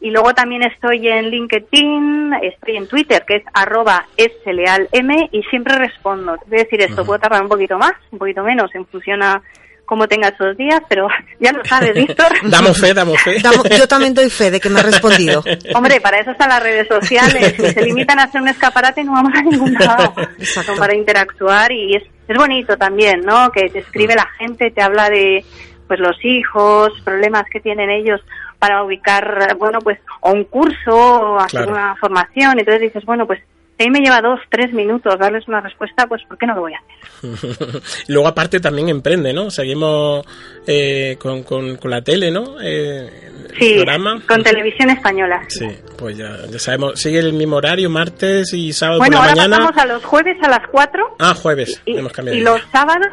[0.00, 5.76] y luego también estoy en LinkedIn, estoy en Twitter, que es arroba slealm, y siempre
[5.76, 6.36] respondo.
[6.38, 9.22] Te voy a decir esto, puedo tardar un poquito más, un poquito menos, en función
[9.22, 9.42] a
[9.88, 11.08] cómo tenga esos días, pero
[11.40, 12.26] ya lo sabes, Víctor.
[12.44, 13.38] Damos fe, damos fe.
[13.42, 15.42] Damo- yo también doy fe de que me ha respondido.
[15.74, 17.54] Hombre, para eso están las redes sociales.
[17.56, 20.12] Si se limitan a hacer un escaparate, no vamos a ningún lado.
[20.38, 20.72] Exacto.
[20.72, 23.50] Son para interactuar y es, es bonito también, ¿no?
[23.50, 25.44] Que te escribe la gente, te habla de
[25.86, 28.20] pues los hijos, problemas que tienen ellos
[28.58, 31.70] para ubicar, bueno, pues, o un curso, o hacer Claro.
[31.72, 32.58] una formación.
[32.58, 33.40] Entonces dices, bueno, pues,
[33.78, 36.62] a mí me lleva dos, tres minutos darles una respuesta, pues, ¿por qué no lo
[36.62, 37.82] voy a hacer?
[38.08, 39.50] Luego aparte también emprende, ¿no?
[39.50, 40.24] Seguimos
[40.66, 42.56] eh, con, con, con la tele, ¿no?
[42.62, 43.24] Eh,
[43.58, 44.20] Sí, programa.
[44.28, 45.42] con televisión española.
[45.48, 45.66] Sí,
[45.96, 47.00] pues ya, ya sabemos.
[47.00, 49.56] Sigue el mismo horario, martes y sábado Bueno, por la ahora mañana.
[49.66, 51.80] pasamos a los jueves a las cuatro Ah, jueves.
[51.86, 52.38] y, Hemos cambiado.
[52.38, 53.08] y los sábados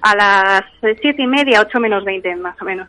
[0.00, 2.88] a las eh, siete y media, ocho menos veinte más o menos.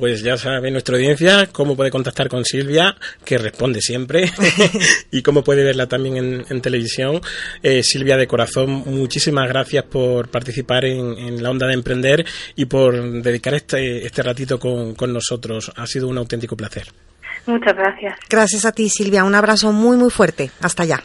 [0.00, 4.32] Pues ya sabe nuestra audiencia cómo puede contactar con Silvia, que responde siempre,
[5.10, 7.20] y cómo puede verla también en, en televisión.
[7.62, 12.24] Eh, Silvia de corazón, muchísimas gracias por participar en, en la onda de emprender
[12.56, 15.70] y por dedicar este, este ratito con, con nosotros.
[15.76, 16.86] Ha sido un auténtico placer.
[17.44, 18.18] Muchas gracias.
[18.28, 19.24] Gracias a ti, Silvia.
[19.24, 20.50] Un abrazo muy, muy fuerte.
[20.62, 21.02] Hasta allá.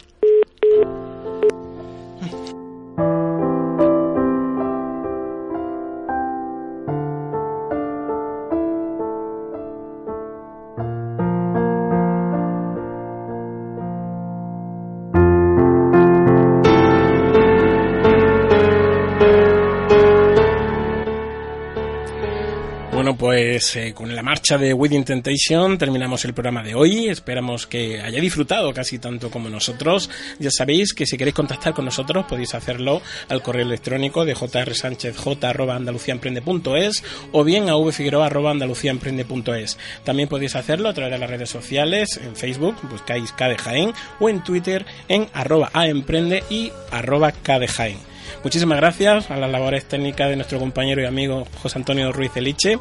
[23.56, 27.08] Pues eh, con la marcha de Within Temptation terminamos el programa de hoy.
[27.08, 30.10] Esperamos que haya disfrutado casi tanto como nosotros.
[30.38, 33.00] Ya sabéis que si queréis contactar con nosotros podéis hacerlo
[33.30, 37.02] al correo electrónico de jrsanchezj.andaluciaemprende.es
[37.32, 39.78] o bien a vfigueroa.andaluciaemprende.es.
[40.04, 44.44] También podéis hacerlo a través de las redes sociales, en Facebook, buscáis KDJaen o en
[44.44, 48.15] Twitter en arroba aemprende y arroba KDJaen.
[48.46, 52.78] Muchísimas gracias a las labores técnicas de nuestro compañero y amigo José Antonio Ruiz Eliche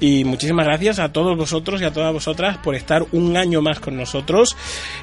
[0.00, 3.80] y muchísimas gracias a todos vosotros y a todas vosotras por estar un año más
[3.80, 4.54] con nosotros.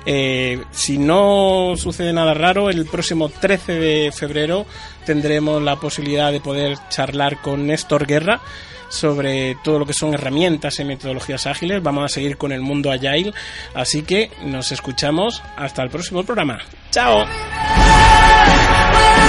[0.05, 4.67] Eh, si no sucede nada raro, el próximo 13 de febrero
[5.07, 8.41] tendremos la posibilidad de poder charlar con Néstor Guerra
[8.89, 11.81] sobre todo lo que son herramientas y metodologías ágiles.
[11.81, 13.33] Vamos a seguir con el mundo agile.
[13.73, 16.59] Así que nos escuchamos hasta el próximo programa.
[16.91, 17.25] ¡Chao!